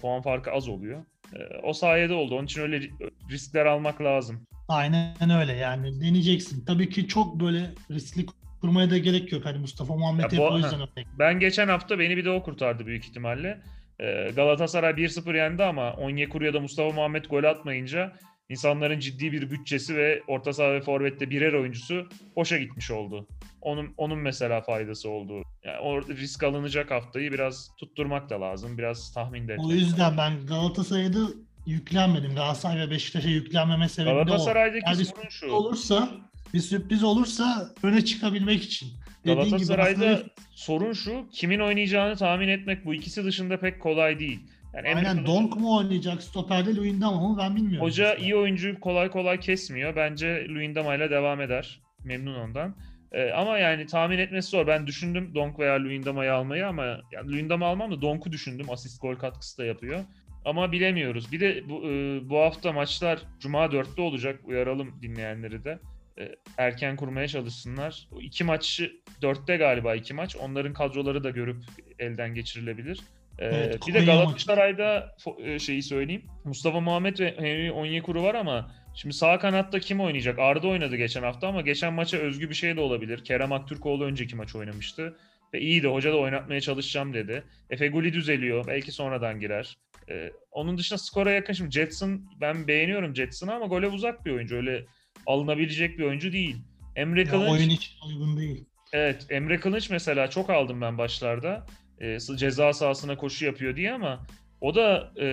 puan 0.00 0.22
farkı 0.22 0.50
az 0.52 0.68
oluyor. 0.68 1.04
Ee, 1.34 1.38
o 1.62 1.72
sayede 1.72 2.14
oldu. 2.14 2.34
Onun 2.34 2.44
için 2.44 2.60
öyle 2.60 2.76
ri- 2.76 3.10
riskler 3.30 3.66
almak 3.66 4.00
lazım. 4.00 4.46
Aynen 4.68 5.30
öyle 5.40 5.52
yani 5.52 6.00
deneyeceksin. 6.00 6.64
Tabii 6.64 6.88
ki 6.90 7.08
çok 7.08 7.40
böyle 7.40 7.70
riskli 7.90 8.26
kurmaya 8.60 8.90
da 8.90 8.98
gerek 8.98 9.32
yok. 9.32 9.44
Hani 9.44 9.58
Mustafa 9.58 9.96
Muhammed 9.96 10.32
Ya 10.32 10.38
bu- 10.38 10.48
o 10.48 10.56
yüzden 10.56 10.80
örnek. 10.80 11.06
Ben 11.18 11.38
geçen 11.40 11.68
hafta 11.68 11.98
beni 11.98 12.16
bir 12.16 12.24
de 12.24 12.30
o 12.30 12.42
kurtardı 12.42 12.86
büyük 12.86 13.04
ihtimalle. 13.04 13.60
Ee, 14.00 14.30
Galatasaray 14.36 14.92
1-0 14.92 15.34
yendi 15.36 15.64
ama 15.64 15.92
Onyekuru 15.92 16.44
ya 16.44 16.54
da 16.54 16.60
Mustafa 16.60 16.94
Muhammed 16.94 17.24
gol 17.24 17.44
atmayınca 17.44 18.12
insanların 18.52 18.98
ciddi 18.98 19.32
bir 19.32 19.50
bütçesi 19.50 19.96
ve 19.96 20.22
orta 20.28 20.52
saha 20.52 20.72
ve 20.72 20.80
forvette 20.80 21.30
birer 21.30 21.52
oyuncusu 21.52 22.08
boşa 22.36 22.58
gitmiş 22.58 22.90
oldu. 22.90 23.26
Onun 23.60 23.94
onun 23.96 24.18
mesela 24.18 24.60
faydası 24.60 25.08
oldu. 25.10 25.42
Yani 25.64 25.78
orada 25.78 26.12
risk 26.12 26.42
alınacak 26.42 26.90
haftayı 26.90 27.32
biraz 27.32 27.70
tutturmak 27.76 28.30
da 28.30 28.40
lazım. 28.40 28.78
Biraz 28.78 29.14
tahmin 29.14 29.48
de 29.48 29.52
etmek. 29.52 29.66
O 29.66 29.72
yüzden 29.72 30.18
ben 30.18 30.46
Galatasaray'da 30.46 31.18
yüklenmedim. 31.66 32.34
Galatasaray 32.34 32.86
ve 32.86 32.90
Beşiktaş'a 32.90 33.28
yüklenmeme 33.28 33.88
sebebi 33.88 34.10
de 34.10 34.12
o. 34.12 34.24
Galatasaray'daki 34.24 34.84
Yani 34.86 35.04
sorun 35.04 35.28
şu. 35.28 35.50
olursa 35.50 36.08
bir 36.54 36.60
sürpriz 36.60 37.04
olursa 37.04 37.70
öne 37.82 38.04
çıkabilmek 38.04 38.62
için. 38.62 38.88
Dediğin 39.24 39.38
gibi 39.38 39.50
Galatasaray'da 39.50 40.06
aslında 40.06 40.22
sorun 40.50 40.92
şu. 40.92 41.28
Kimin 41.32 41.60
oynayacağını 41.60 42.16
tahmin 42.16 42.48
etmek 42.48 42.84
bu 42.84 42.94
ikisi 42.94 43.24
dışında 43.24 43.60
pek 43.60 43.80
kolay 43.82 44.18
değil. 44.18 44.40
Yani 44.74 44.88
aynen 44.88 45.16
Kılıç- 45.16 45.26
Donk 45.26 45.56
mu 45.56 45.76
oynayacak 45.76 46.22
stoperde 46.22 46.74
Luyendama 46.74 47.28
mı 47.28 47.38
ben 47.38 47.56
bilmiyorum. 47.56 47.86
Hoca 47.86 48.04
mesela. 48.04 48.24
iyi 48.26 48.36
oyuncuyu 48.36 48.80
kolay 48.80 49.10
kolay 49.10 49.40
kesmiyor. 49.40 49.96
Bence 49.96 50.46
Luyendama 50.48 50.94
ile 50.94 51.10
devam 51.10 51.40
eder. 51.40 51.80
Memnun 52.04 52.34
ondan. 52.34 52.76
Ee, 53.12 53.30
ama 53.30 53.58
yani 53.58 53.86
tahmin 53.86 54.18
etmesi 54.18 54.48
zor. 54.50 54.66
Ben 54.66 54.86
düşündüm 54.86 55.34
Donk 55.34 55.58
veya 55.58 55.80
Luyendama'yı 55.80 56.34
almayı 56.34 56.66
ama 56.66 56.84
yani 57.12 57.32
Luyendama 57.32 57.66
almam 57.66 57.90
da 57.92 58.02
Donk'u 58.02 58.32
düşündüm. 58.32 58.70
Asist 58.70 59.00
gol 59.02 59.14
katkısı 59.14 59.58
da 59.58 59.64
yapıyor. 59.64 60.00
Ama 60.44 60.72
bilemiyoruz. 60.72 61.32
Bir 61.32 61.40
de 61.40 61.68
bu, 61.68 61.88
e, 61.90 62.20
bu 62.30 62.38
hafta 62.38 62.72
maçlar 62.72 63.18
Cuma 63.40 63.64
4'te 63.72 64.02
olacak. 64.02 64.40
Uyaralım 64.44 65.02
dinleyenleri 65.02 65.64
de. 65.64 65.78
E, 66.18 66.34
erken 66.58 66.96
kurmaya 66.96 67.28
çalışsınlar. 67.28 68.08
İki 68.20 68.44
maçı 68.44 68.92
4'te 69.22 69.56
galiba 69.56 69.94
iki 69.94 70.14
maç. 70.14 70.36
Onların 70.36 70.72
kadroları 70.72 71.24
da 71.24 71.30
görüp 71.30 71.56
elden 71.98 72.34
geçirilebilir. 72.34 73.00
Ee, 73.38 73.46
Evet, 73.46 73.86
bir 73.86 73.94
de. 73.94 74.04
Galatasaray'da 74.04 75.16
e, 75.44 75.58
şeyi 75.58 75.82
söyleyeyim. 75.82 76.22
Mustafa 76.44 76.80
Muhammed 76.80 77.18
ve 77.18 77.34
Henry 77.38 77.72
Onyekuru 77.72 78.22
var 78.22 78.34
ama 78.34 78.70
şimdi 78.94 79.14
sağ 79.14 79.38
kanatta 79.38 79.80
kim 79.80 80.00
oynayacak? 80.00 80.38
Arda 80.38 80.68
oynadı 80.68 80.96
geçen 80.96 81.22
hafta 81.22 81.48
ama 81.48 81.60
geçen 81.60 81.92
maça 81.92 82.16
özgü 82.16 82.50
bir 82.50 82.54
şey 82.54 82.76
de 82.76 82.80
olabilir. 82.80 83.24
Kerem 83.24 83.52
Aktürkoğlu 83.52 84.04
önceki 84.04 84.36
maç 84.36 84.54
oynamıştı. 84.54 85.16
Ve 85.54 85.60
iyiydi. 85.60 85.86
Hoca 85.88 86.12
da 86.12 86.16
oynatmaya 86.16 86.60
çalışacağım 86.60 87.14
dedi. 87.14 87.44
Efe 87.70 87.88
Guli 87.88 88.12
düzeliyor. 88.12 88.66
Belki 88.66 88.92
sonradan 88.92 89.40
girer. 89.40 89.76
Ee, 90.10 90.30
onun 90.50 90.78
dışında 90.78 90.98
skora 90.98 91.30
yakın. 91.30 91.52
Şimdi 91.52 91.70
Jetson 91.70 92.30
ben 92.40 92.68
beğeniyorum 92.68 93.16
Jetson'ı 93.16 93.54
ama 93.54 93.66
gole 93.66 93.88
uzak 93.88 94.26
bir 94.26 94.30
oyuncu. 94.30 94.56
Öyle 94.56 94.84
alınabilecek 95.26 95.98
bir 95.98 96.04
oyuncu 96.04 96.32
değil. 96.32 96.56
Emre 96.96 97.20
Ya 97.20 97.26
Kılınç 97.26 97.50
oyun 97.50 97.70
için 97.70 97.94
uygun 98.08 98.36
değil. 98.36 98.64
Evet 98.92 99.26
Emre 99.30 99.60
Kılıç 99.60 99.90
mesela 99.90 100.30
çok 100.30 100.50
aldım 100.50 100.80
ben 100.80 100.98
başlarda. 100.98 101.66
E, 102.00 102.18
ceza 102.20 102.72
sahasına 102.72 103.16
koşu 103.16 103.44
yapıyor 103.44 103.76
diye 103.76 103.92
ama 103.92 104.26
o 104.60 104.74
da 104.74 105.12
e, 105.20 105.26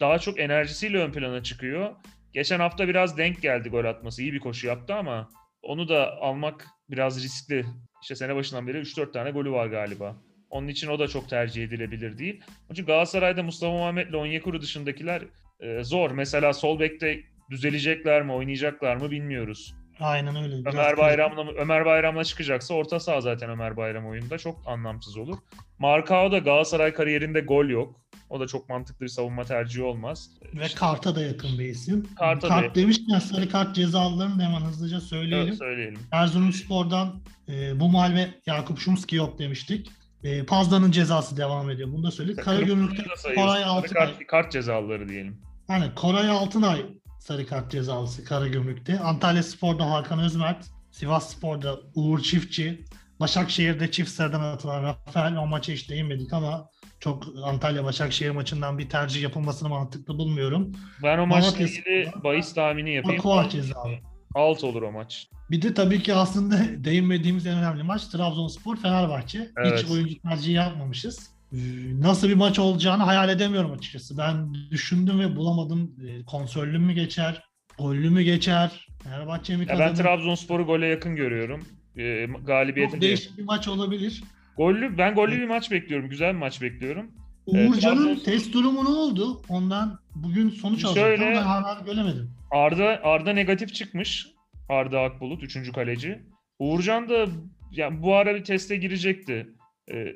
daha 0.00 0.18
çok 0.18 0.40
enerjisiyle 0.40 0.98
ön 0.98 1.12
plana 1.12 1.42
çıkıyor. 1.42 1.94
Geçen 2.32 2.60
hafta 2.60 2.88
biraz 2.88 3.18
denk 3.18 3.42
geldi 3.42 3.68
gol 3.68 3.84
atması. 3.84 4.22
İyi 4.22 4.32
bir 4.32 4.40
koşu 4.40 4.66
yaptı 4.66 4.94
ama 4.94 5.28
onu 5.62 5.88
da 5.88 6.16
almak 6.20 6.66
biraz 6.90 7.24
riskli. 7.24 7.64
İşte 8.02 8.14
sene 8.14 8.36
başından 8.36 8.66
beri 8.66 8.78
3-4 8.78 9.12
tane 9.12 9.30
golü 9.30 9.50
var 9.50 9.66
galiba. 9.66 10.16
Onun 10.50 10.68
için 10.68 10.88
o 10.88 10.98
da 10.98 11.08
çok 11.08 11.28
tercih 11.28 11.64
edilebilir 11.64 12.18
değil. 12.18 12.40
Onun 12.66 12.72
için 12.72 12.86
Galatasaray'da 12.86 13.42
Mustafa 13.42 13.72
Muhammed 13.72 14.08
ile 14.08 14.16
Onyekuru 14.16 14.62
dışındakiler 14.62 15.22
e, 15.60 15.84
zor. 15.84 16.10
Mesela 16.10 16.52
sol 16.52 16.80
bekte 16.80 17.20
düzelecekler 17.50 18.22
mi, 18.22 18.32
oynayacaklar 18.32 18.96
mı 18.96 19.10
bilmiyoruz. 19.10 19.74
Aynen 20.00 20.36
öyle. 20.36 20.64
Biraz 20.64 20.74
Ömer 20.74 20.96
Bayram'la 20.96 21.52
Ömer 21.56 21.84
Bayram'la 21.84 22.24
çıkacaksa 22.24 22.74
orta 22.74 23.00
saha 23.00 23.20
zaten 23.20 23.50
Ömer 23.50 23.76
Bayram 23.76 24.06
oyunda 24.06 24.38
çok 24.38 24.58
anlamsız 24.66 25.16
olur. 25.16 25.36
Markao 25.78 26.32
da 26.32 26.38
Galatasaray 26.38 26.92
kariyerinde 26.92 27.40
gol 27.40 27.66
yok. 27.66 28.00
O 28.30 28.40
da 28.40 28.46
çok 28.46 28.68
mantıklı 28.68 29.04
bir 29.04 29.10
savunma 29.10 29.44
tercihi 29.44 29.82
olmaz. 29.82 30.30
Ve 30.54 30.66
karta 30.76 31.14
da 31.14 31.22
yakın 31.22 31.58
bir 31.58 31.64
isim. 31.64 32.08
Karta 32.18 32.48
da 32.48 32.48
kart 32.48 32.64
yakın. 32.64 32.80
demişken 32.80 33.18
sarı 33.18 33.48
kart 33.48 33.74
cezalarını 33.74 34.38
da 34.38 34.42
hemen 34.42 34.60
hızlıca 34.60 35.00
söyleyelim. 35.00 35.48
Evet, 35.48 35.58
söyleyelim. 35.58 36.00
Erzurumspor'dan 36.12 37.20
e, 37.48 37.80
Bumal 37.80 38.14
ve 38.14 38.28
Yakup 38.46 38.78
Şumski 38.78 39.16
yok 39.16 39.38
demiştik. 39.38 39.90
E, 40.24 40.44
Pazda'nın 40.44 40.90
cezası 40.90 41.36
devam 41.36 41.70
ediyor. 41.70 41.92
Bunu 41.92 42.02
da 42.02 42.10
söyledik. 42.10 42.44
Karagümrük'te 42.44 43.04
da. 43.04 43.34
Koray 43.34 43.64
Altınay. 43.64 44.06
kart, 44.06 44.26
kart 44.26 44.52
cezaları 44.52 45.08
diyelim. 45.08 45.40
Yani 45.68 45.94
Koray 45.94 46.30
Altınay 46.30 46.82
sarı 47.26 47.46
kart 47.46 47.70
cezalısı 47.70 48.24
Karagümrük'te. 48.24 49.00
Antalya 49.00 49.42
Spor'da 49.42 49.90
Hakan 49.90 50.18
Özmert. 50.18 50.66
Sivas 50.90 51.30
Spor'da 51.30 51.78
Uğur 51.94 52.20
Çiftçi. 52.20 52.84
Başakşehir'de 53.20 53.90
çift 53.90 54.10
sıradan 54.10 54.40
atılan 54.40 54.82
Rafael. 54.82 55.36
O 55.36 55.46
maça 55.46 55.72
hiç 55.72 55.90
değinmedik 55.90 56.32
ama 56.32 56.68
çok 57.00 57.24
Antalya 57.44 57.84
Başakşehir 57.84 58.30
maçından 58.30 58.78
bir 58.78 58.88
tercih 58.88 59.22
yapılmasını 59.22 59.68
mantıklı 59.68 60.18
bulmuyorum. 60.18 60.72
Ben 61.02 61.18
o 61.18 61.26
maçla 61.26 61.64
ilgili 61.64 62.12
bahis 62.24 62.54
tahmini 62.54 62.94
yapayım. 62.94 63.20
Aqua 63.20 63.48
cezalı. 63.48 63.94
Alt 64.34 64.64
olur 64.64 64.82
o 64.82 64.92
maç. 64.92 65.28
Bir 65.50 65.62
de 65.62 65.74
tabii 65.74 66.02
ki 66.02 66.14
aslında 66.14 66.58
değinmediğimiz 66.84 67.46
en 67.46 67.58
önemli 67.58 67.82
maç 67.82 68.06
Trabzonspor 68.06 68.76
Fenerbahçe. 68.76 69.50
Evet. 69.56 69.78
Hiç 69.82 69.90
oyuncu 69.90 70.22
tercihi 70.22 70.52
yapmamışız. 70.52 71.35
Ee, 71.56 72.00
Nasıl 72.00 72.28
bir 72.28 72.34
maç 72.34 72.58
olacağını 72.58 73.02
hayal 73.02 73.28
edemiyorum 73.28 73.72
açıkçası. 73.72 74.18
Ben 74.18 74.54
düşündüm 74.70 75.20
ve 75.20 75.36
bulamadım. 75.36 75.94
Ee, 76.08 76.24
Konsörlü 76.24 76.78
mü 76.78 76.92
geçer? 76.92 77.42
Gollü 77.78 78.10
mü 78.10 78.22
geçer? 78.22 78.86
Fenerbahçe 79.04 79.56
mi 79.56 79.66
kazanır? 79.66 79.88
ben 79.88 79.94
Trabzonspor'u 79.94 80.66
gole 80.66 80.86
yakın 80.86 81.16
görüyorum. 81.16 81.64
Ee, 81.96 82.26
galibiyeti 82.44 82.92
Çok 82.92 83.00
de- 83.02 83.06
değişik 83.06 83.38
bir 83.38 83.42
maç 83.44 83.68
olabilir. 83.68 84.24
Gollü, 84.56 84.98
ben 84.98 85.14
gollü 85.14 85.32
bir 85.40 85.46
maç 85.48 85.70
bekliyorum. 85.70 86.08
Güzel 86.08 86.32
bir 86.34 86.38
maç 86.38 86.62
bekliyorum. 86.62 87.10
Uğurcan'ın 87.46 88.14
Trabzonspor- 88.16 88.24
test 88.24 88.54
durumu 88.54 88.84
ne 88.84 88.88
oldu? 88.88 89.42
Ondan 89.48 89.98
bugün 90.14 90.50
sonuç 90.50 90.80
Şöyle- 90.82 91.00
alacaktı 91.00 91.24
ama 91.24 91.34
ben 91.34 91.42
hala 91.42 91.80
göremedim. 91.80 92.30
Arda 92.50 93.00
Arda 93.02 93.32
negatif 93.32 93.74
çıkmış. 93.74 94.26
Arda 94.68 95.00
Akbulut 95.00 95.42
3. 95.42 95.72
kaleci. 95.72 96.22
Uğurcan 96.58 97.08
da 97.08 97.26
yani 97.70 98.02
bu 98.02 98.14
ara 98.16 98.34
bir 98.34 98.44
teste 98.44 98.76
girecekti. 98.76 99.46
Ee, 99.92 100.06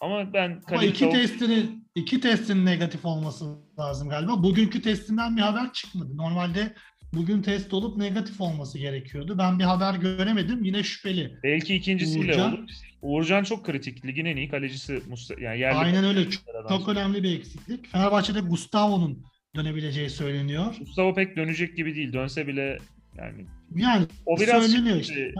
ama 0.00 0.32
ben 0.32 0.62
Ama 0.68 0.84
iki 0.84 1.04
savun- 1.04 1.12
testini 1.12 1.66
iki 1.94 2.20
testin 2.20 2.64
negatif 2.66 3.04
olması 3.04 3.44
lazım 3.78 4.08
galiba. 4.08 4.42
Bugünkü 4.42 4.82
testinden 4.82 5.36
bir 5.36 5.42
haber 5.42 5.72
çıkmadı. 5.72 6.16
Normalde 6.16 6.74
bugün 7.12 7.42
test 7.42 7.74
olup 7.74 7.96
negatif 7.96 8.40
olması 8.40 8.78
gerekiyordu. 8.78 9.38
Ben 9.38 9.58
bir 9.58 9.64
haber 9.64 9.94
göremedim. 9.94 10.64
Yine 10.64 10.82
şüpheli. 10.82 11.38
belki 11.42 11.74
ikincisiyle 11.74 12.32
Uğurcan- 12.32 12.54
olur. 12.54 12.68
Uğurcan 13.02 13.44
çok 13.44 13.66
kritik. 13.66 14.06
Ligin 14.06 14.24
en 14.24 14.36
iyi 14.36 14.48
kalecisi. 14.48 15.02
Musta- 15.08 15.40
Yani 15.40 15.60
yerli 15.60 15.76
Aynen 15.76 16.04
öyle. 16.04 16.30
Çok, 16.30 16.42
çok 16.68 16.88
önemli 16.88 17.22
bir 17.22 17.38
eksiklik. 17.38 17.86
Fenerbahçe'de 17.92 18.40
Gustavo'nun 18.40 19.24
dönebileceği 19.56 20.10
söyleniyor. 20.10 20.74
Mustafa 20.80 21.14
pek 21.14 21.36
dönecek 21.36 21.76
gibi 21.76 21.94
değil. 21.94 22.12
Dönse 22.12 22.46
bile 22.46 22.78
yani 23.18 23.46
Yani 23.76 24.06
o 24.26 24.40
biraz 24.40 24.66
söyleniyor 24.66 24.96
işte. 24.96 25.32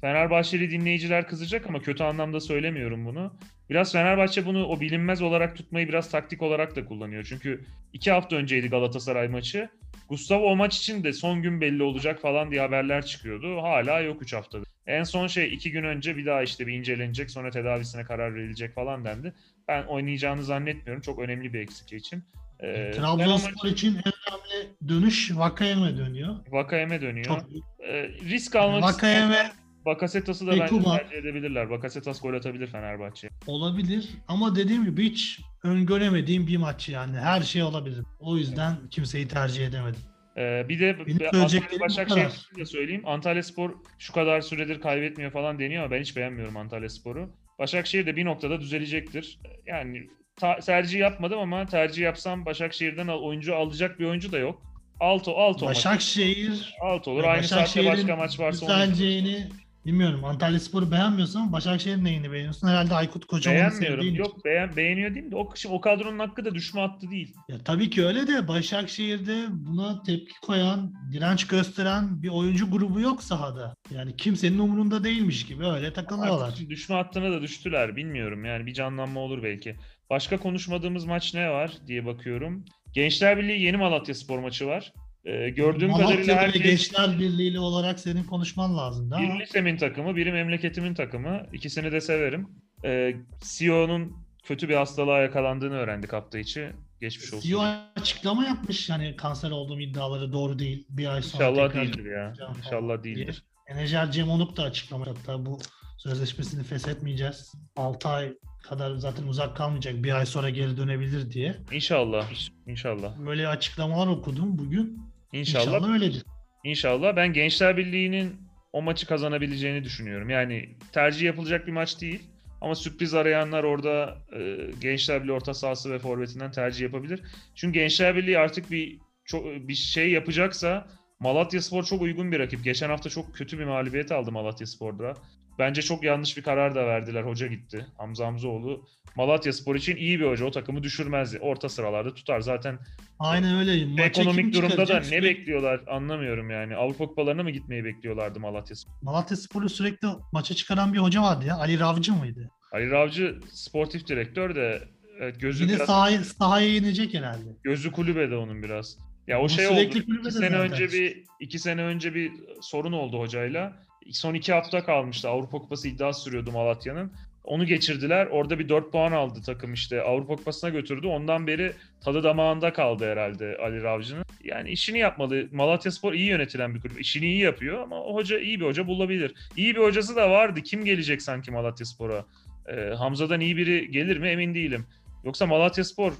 Fenerbahçeli 0.00 0.70
dinleyiciler 0.70 1.28
kızacak 1.28 1.66
ama 1.66 1.80
kötü 1.82 2.02
anlamda 2.02 2.40
söylemiyorum 2.40 3.06
bunu. 3.06 3.32
Biraz 3.70 3.92
Fenerbahçe 3.92 4.46
bunu 4.46 4.66
o 4.66 4.80
bilinmez 4.80 5.22
olarak 5.22 5.56
tutmayı 5.56 5.88
biraz 5.88 6.10
taktik 6.10 6.42
olarak 6.42 6.76
da 6.76 6.84
kullanıyor. 6.84 7.26
Çünkü 7.28 7.64
iki 7.92 8.10
hafta 8.10 8.36
önceydi 8.36 8.68
Galatasaray 8.68 9.28
maçı. 9.28 9.68
Gustavo 10.08 10.44
o 10.46 10.56
maç 10.56 10.76
için 10.78 11.04
de 11.04 11.12
son 11.12 11.42
gün 11.42 11.60
belli 11.60 11.82
olacak 11.82 12.20
falan 12.20 12.50
diye 12.50 12.60
haberler 12.60 13.06
çıkıyordu. 13.06 13.62
Hala 13.62 14.00
yok 14.00 14.22
3 14.22 14.32
haftada. 14.32 14.64
En 14.86 15.02
son 15.04 15.26
şey 15.26 15.54
iki 15.54 15.70
gün 15.70 15.84
önce 15.84 16.16
bir 16.16 16.26
daha 16.26 16.42
işte 16.42 16.66
bir 16.66 16.72
incelenecek 16.72 17.30
sonra 17.30 17.50
tedavisine 17.50 18.04
karar 18.04 18.34
verilecek 18.34 18.74
falan 18.74 19.04
dendi. 19.04 19.34
Ben 19.68 19.82
oynayacağını 19.82 20.44
zannetmiyorum. 20.44 21.02
Çok 21.02 21.18
önemli 21.18 21.52
bir 21.52 21.60
eksikliği 21.60 22.00
için. 22.00 22.24
Ee, 22.60 22.90
o 22.92 22.96
Trabzonspor 22.96 23.64
maç- 23.64 23.72
için 23.72 23.94
en 23.94 24.12
önemli 24.28 24.68
dönüş 24.88 25.30
Vakayeme 25.36 25.96
dönüyor. 25.96 26.34
Vakayeme 26.50 27.00
dönüyor. 27.00 27.26
Çok 27.26 27.44
Ee, 27.86 28.08
risk 28.08 28.56
almak 28.56 28.94
Vakayeme 28.94 29.52
Bakasetas'ı 29.86 30.46
da 30.46 30.50
bence 30.50 30.82
tercih 30.82 31.16
edebilirler. 31.16 31.70
Bakasetas 31.70 32.20
gol 32.20 32.34
atabilir 32.34 32.66
Fenerbahçe. 32.66 33.28
olabilir 33.46 34.08
ama 34.28 34.56
dediğim 34.56 34.84
gibi 34.84 35.10
hiç 35.10 35.40
öngöremediğim 35.64 36.46
bir 36.46 36.56
maç 36.56 36.88
yani. 36.88 37.16
Her 37.16 37.40
şey 37.42 37.62
olabilir. 37.62 38.04
O 38.20 38.36
yüzden 38.36 38.76
kimseyi 38.90 39.28
tercih 39.28 39.66
edemedim. 39.66 40.00
Ee, 40.36 40.66
bir 40.68 40.80
de 40.80 40.96
Benim 41.06 41.26
Antalya 41.26 41.62
bu 41.76 41.80
Başakşehir 41.80 42.22
kadar. 42.24 42.30
için 42.36 42.56
de 42.56 42.64
söyleyeyim. 42.66 43.02
Antalya 43.06 43.42
Spor 43.42 43.70
şu 43.98 44.12
kadar 44.12 44.40
süredir 44.40 44.80
kaybetmiyor 44.80 45.30
falan 45.30 45.58
deniyor 45.58 45.82
ama 45.84 45.90
ben 45.92 46.00
hiç 46.00 46.16
beğenmiyorum 46.16 46.56
Antalya 46.56 46.88
Spor'u. 46.88 47.30
Başakşehir 47.58 48.06
de 48.06 48.16
bir 48.16 48.24
noktada 48.24 48.60
düzelecektir. 48.60 49.38
Yani 49.66 50.06
ta- 50.36 50.58
tercih 50.58 50.98
yapmadım 51.00 51.38
ama 51.38 51.66
tercih 51.66 52.02
yapsam 52.02 52.46
Başakşehir'den 52.46 53.08
al- 53.08 53.20
oyuncu 53.22 53.56
alacak 53.56 54.00
bir 54.00 54.04
oyuncu 54.04 54.32
da 54.32 54.38
yok. 54.38 54.62
Alto, 55.00 55.36
Alto. 55.36 55.66
Başakşehir 55.66 56.74
Alt 56.82 57.08
olur. 57.08 57.24
Aynı 57.24 57.44
saatte 57.44 57.86
başka 57.86 58.16
maç 58.16 58.40
varsa 58.40 58.66
onu 58.66 58.72
düzeleceğini 58.74 59.48
Bilmiyorum 59.86 60.24
Antalya 60.24 60.60
Spor'u 60.60 60.90
beğenmiyorsun 60.90 61.40
ama 61.40 61.52
Başakşehir'in 61.52 62.04
neyini 62.04 62.32
beğeniyorsun? 62.32 62.68
Herhalde 62.68 62.94
Aykut 62.94 63.24
Kocaman'ı 63.24 63.58
Beğenmiyorum. 63.60 63.96
sevdiğin. 63.96 64.14
Yok 64.14 64.44
beğen, 64.44 64.76
beğeniyor 64.76 65.14
değil 65.14 65.26
mi? 65.26 65.36
O, 65.36 65.52
şimdi 65.56 65.74
o 65.74 65.80
kadronun 65.80 66.18
hakkı 66.18 66.44
da 66.44 66.54
düşme 66.54 66.80
hattı 66.80 67.10
değil. 67.10 67.34
Ya 67.48 67.58
tabii 67.64 67.90
ki 67.90 68.04
öyle 68.04 68.26
de 68.26 68.48
Başakşehir'de 68.48 69.46
buna 69.50 70.02
tepki 70.02 70.40
koyan, 70.42 70.94
direnç 71.12 71.46
gösteren 71.46 72.22
bir 72.22 72.28
oyuncu 72.28 72.70
grubu 72.70 73.00
yok 73.00 73.22
sahada. 73.22 73.74
Yani 73.90 74.16
kimsenin 74.16 74.58
umurunda 74.58 75.04
değilmiş 75.04 75.46
gibi 75.46 75.66
öyle 75.66 75.92
takılıyorlar. 75.92 76.48
Artık 76.48 76.70
düşme 76.70 76.96
hattına 76.96 77.30
da 77.32 77.42
düştüler. 77.42 77.96
Bilmiyorum 77.96 78.44
yani 78.44 78.66
bir 78.66 78.74
canlanma 78.74 79.20
olur 79.20 79.42
belki. 79.42 79.76
Başka 80.10 80.36
konuşmadığımız 80.38 81.04
maç 81.04 81.34
ne 81.34 81.50
var 81.50 81.72
diye 81.86 82.06
bakıyorum. 82.06 82.64
Gençler 82.92 83.38
Birliği 83.38 83.62
Yeni 83.62 83.76
Malatya 83.76 84.14
Spor 84.14 84.38
maçı 84.38 84.66
var. 84.66 84.92
Ee, 85.24 85.48
gördüğüm 85.50 85.92
kadarıyla 85.92 86.14
Malatya'da 86.14 86.40
ve 86.40 86.46
herkes 86.46 86.62
Gençler 86.62 87.18
Birliği 87.18 87.58
olarak 87.58 88.00
senin 88.00 88.24
konuşman 88.24 88.76
lazım 88.78 89.10
değil 89.10 89.22
biri 89.22 89.32
mi? 89.32 89.40
lisemin 89.40 89.76
takımı, 89.76 90.16
biri 90.16 90.32
memleketimin 90.32 90.94
takımı. 90.94 91.42
İkisini 91.52 91.92
de 91.92 92.00
severim. 92.00 92.48
Ee, 92.84 93.16
CEO'nun 93.58 94.16
kötü 94.44 94.68
bir 94.68 94.74
hastalığa 94.74 95.20
yakalandığını 95.20 95.74
öğrendik 95.74 96.12
hafta 96.12 96.38
içi. 96.38 96.72
Geçmiş 97.00 97.32
olsun. 97.34 97.48
CEO 97.48 97.60
açıklama 97.96 98.44
yapmış 98.44 98.88
yani 98.88 99.16
kanser 99.16 99.50
olduğum 99.50 99.80
iddiaları 99.80 100.32
doğru 100.32 100.58
değil. 100.58 100.86
Bir 100.90 101.06
ay 101.06 101.22
sonra 101.22 101.48
İnşallah 101.50 101.74
değildir 101.74 102.04
ya. 102.10 102.32
İnşallah 102.58 103.02
değildir. 103.04 103.44
Menajer 103.68 104.10
Cem 104.10 104.30
Onuk 104.30 104.56
da 104.56 104.62
açıklamış 104.62 105.08
hatta 105.08 105.46
bu 105.46 105.58
sözleşmesini 105.98 106.62
feshetmeyeceğiz. 106.64 107.52
6 107.76 108.08
ay 108.08 108.32
kadar 108.62 108.96
zaten 108.96 109.26
uzak 109.26 109.56
kalmayacak. 109.56 110.04
Bir 110.04 110.12
ay 110.12 110.26
sonra 110.26 110.50
geri 110.50 110.76
dönebilir 110.76 111.30
diye. 111.30 111.56
İnşallah. 111.72 112.26
İnşallah. 112.66 113.18
Böyle 113.26 113.48
açıklamalar 113.48 114.06
okudum 114.06 114.58
bugün. 114.58 115.09
İnşallah. 115.32 115.66
İnşallah 115.66 115.92
öyledir. 115.92 116.24
İnşallah. 116.64 117.16
Ben 117.16 117.32
Gençler 117.32 117.76
Birliği'nin 117.76 118.36
o 118.72 118.82
maçı 118.82 119.06
kazanabileceğini 119.06 119.84
düşünüyorum. 119.84 120.30
Yani 120.30 120.68
tercih 120.92 121.26
yapılacak 121.26 121.66
bir 121.66 121.72
maç 121.72 122.00
değil. 122.00 122.22
Ama 122.60 122.74
sürpriz 122.74 123.14
arayanlar 123.14 123.64
orada 123.64 124.18
e, 124.36 124.70
Gençler 124.80 125.22
Birliği 125.22 125.32
orta 125.32 125.54
sahası 125.54 125.92
ve 125.92 125.98
forvetinden 125.98 126.50
tercih 126.50 126.82
yapabilir. 126.82 127.22
Çünkü 127.54 127.78
Gençler 127.78 128.16
Birliği 128.16 128.38
artık 128.38 128.70
bir 128.70 128.98
çok 129.24 129.44
bir 129.46 129.74
şey 129.74 130.10
yapacaksa 130.10 130.86
Malatya 131.20 131.62
Spor 131.62 131.84
çok 131.84 132.02
uygun 132.02 132.32
bir 132.32 132.38
rakip. 132.38 132.64
Geçen 132.64 132.88
hafta 132.88 133.10
çok 133.10 133.34
kötü 133.34 133.58
bir 133.58 133.64
mağlubiyet 133.64 134.12
aldı 134.12 134.32
Malatya 134.32 134.66
Spor'da. 134.66 135.14
Bence 135.60 135.82
çok 135.82 136.04
yanlış 136.04 136.36
bir 136.36 136.42
karar 136.42 136.74
da 136.74 136.86
verdiler. 136.86 137.22
Hoca 137.22 137.46
gitti. 137.46 137.86
Hamza 137.98 138.26
Hamzoğlu. 138.26 138.86
Malatya 139.16 139.52
Spor 139.52 139.74
için 139.74 139.96
iyi 139.96 140.20
bir 140.20 140.26
hoca. 140.26 140.44
O 140.44 140.50
takımı 140.50 140.82
düşürmez. 140.82 141.34
Orta 141.40 141.68
sıralarda 141.68 142.14
tutar. 142.14 142.40
Zaten 142.40 142.78
Aynen 143.18 143.56
öyle. 143.58 143.86
Maça 143.86 144.04
ekonomik 144.04 144.54
durumda 144.54 144.88
da 144.88 145.00
ne 145.10 145.22
bekliyorlar 145.22 145.80
anlamıyorum 145.86 146.50
yani. 146.50 146.76
Avrupa 146.76 147.06
kupalarına 147.06 147.42
mı 147.42 147.50
gitmeyi 147.50 147.84
bekliyorlardı 147.84 148.40
Malatya 148.40 148.76
Spor? 148.76 148.92
Malatya 149.02 149.36
Spor'u 149.36 149.68
sürekli 149.68 150.08
maça 150.32 150.54
çıkaran 150.54 150.92
bir 150.92 150.98
hoca 150.98 151.22
vardı 151.22 151.44
ya. 151.46 151.56
Ali 151.56 151.80
Ravcı 151.80 152.12
mıydı? 152.12 152.50
Ali 152.72 152.90
Ravcı 152.90 153.40
sportif 153.52 154.06
direktör 154.06 154.54
de 154.54 154.82
evet, 155.20 155.40
gözü 155.40 155.64
Yine 155.64 155.74
biraz, 155.76 155.86
sahaya, 155.86 156.24
sahaya 156.24 156.76
inecek 156.76 157.14
herhalde. 157.14 157.48
gözü 157.62 157.92
kulübede 157.92 158.36
onun 158.36 158.62
biraz. 158.62 158.98
Ya 159.26 159.36
o 159.36 159.40
Ama 159.40 159.48
şey 159.48 159.66
oldu. 159.66 159.80
İki 159.80 160.02
sene 160.02 160.30
zaten. 160.30 160.52
önce 160.52 160.92
bir 160.92 161.24
iki 161.40 161.58
sene 161.58 161.82
önce 161.82 162.14
bir 162.14 162.32
sorun 162.60 162.92
oldu 162.92 163.18
hocayla. 163.18 163.89
Son 164.12 164.34
iki 164.34 164.52
hafta 164.52 164.84
kalmıştı. 164.84 165.28
Avrupa 165.28 165.58
Kupası 165.58 165.88
iddiası 165.88 166.22
sürüyordu 166.22 166.52
Malatya'nın. 166.52 167.12
Onu 167.44 167.66
geçirdiler. 167.66 168.26
Orada 168.26 168.58
bir 168.58 168.68
4 168.68 168.92
puan 168.92 169.12
aldı 169.12 169.42
takım 169.46 169.72
işte. 169.74 170.02
Avrupa 170.02 170.36
Kupası'na 170.36 170.70
götürdü. 170.70 171.06
Ondan 171.06 171.46
beri 171.46 171.72
tadı 172.04 172.22
damağında 172.22 172.72
kaldı 172.72 173.10
herhalde 173.10 173.56
Ali 173.62 173.82
Ravcı'nın. 173.82 174.24
Yani 174.44 174.70
işini 174.70 174.98
yapmalı. 174.98 175.48
Malatya 175.52 175.92
Spor 175.92 176.12
iyi 176.12 176.26
yönetilen 176.26 176.74
bir 176.74 176.80
kulüp. 176.80 177.00
İşini 177.00 177.26
iyi 177.26 177.38
yapıyor 177.38 177.82
ama 177.82 178.02
o 178.02 178.14
hoca 178.14 178.38
iyi 178.38 178.60
bir 178.60 178.64
hoca 178.66 178.86
bulabilir. 178.86 179.34
İyi 179.56 179.76
bir 179.76 179.80
hocası 179.80 180.16
da 180.16 180.30
vardı. 180.30 180.60
Kim 180.62 180.84
gelecek 180.84 181.22
sanki 181.22 181.50
Malatya 181.50 181.86
Spor'a? 181.86 182.24
Ee, 182.68 182.94
Hamza'dan 182.94 183.40
iyi 183.40 183.56
biri 183.56 183.90
gelir 183.90 184.16
mi 184.16 184.28
emin 184.28 184.54
değilim. 184.54 184.86
Yoksa 185.24 185.46
Malatya 185.46 185.84
Spor 185.84 186.12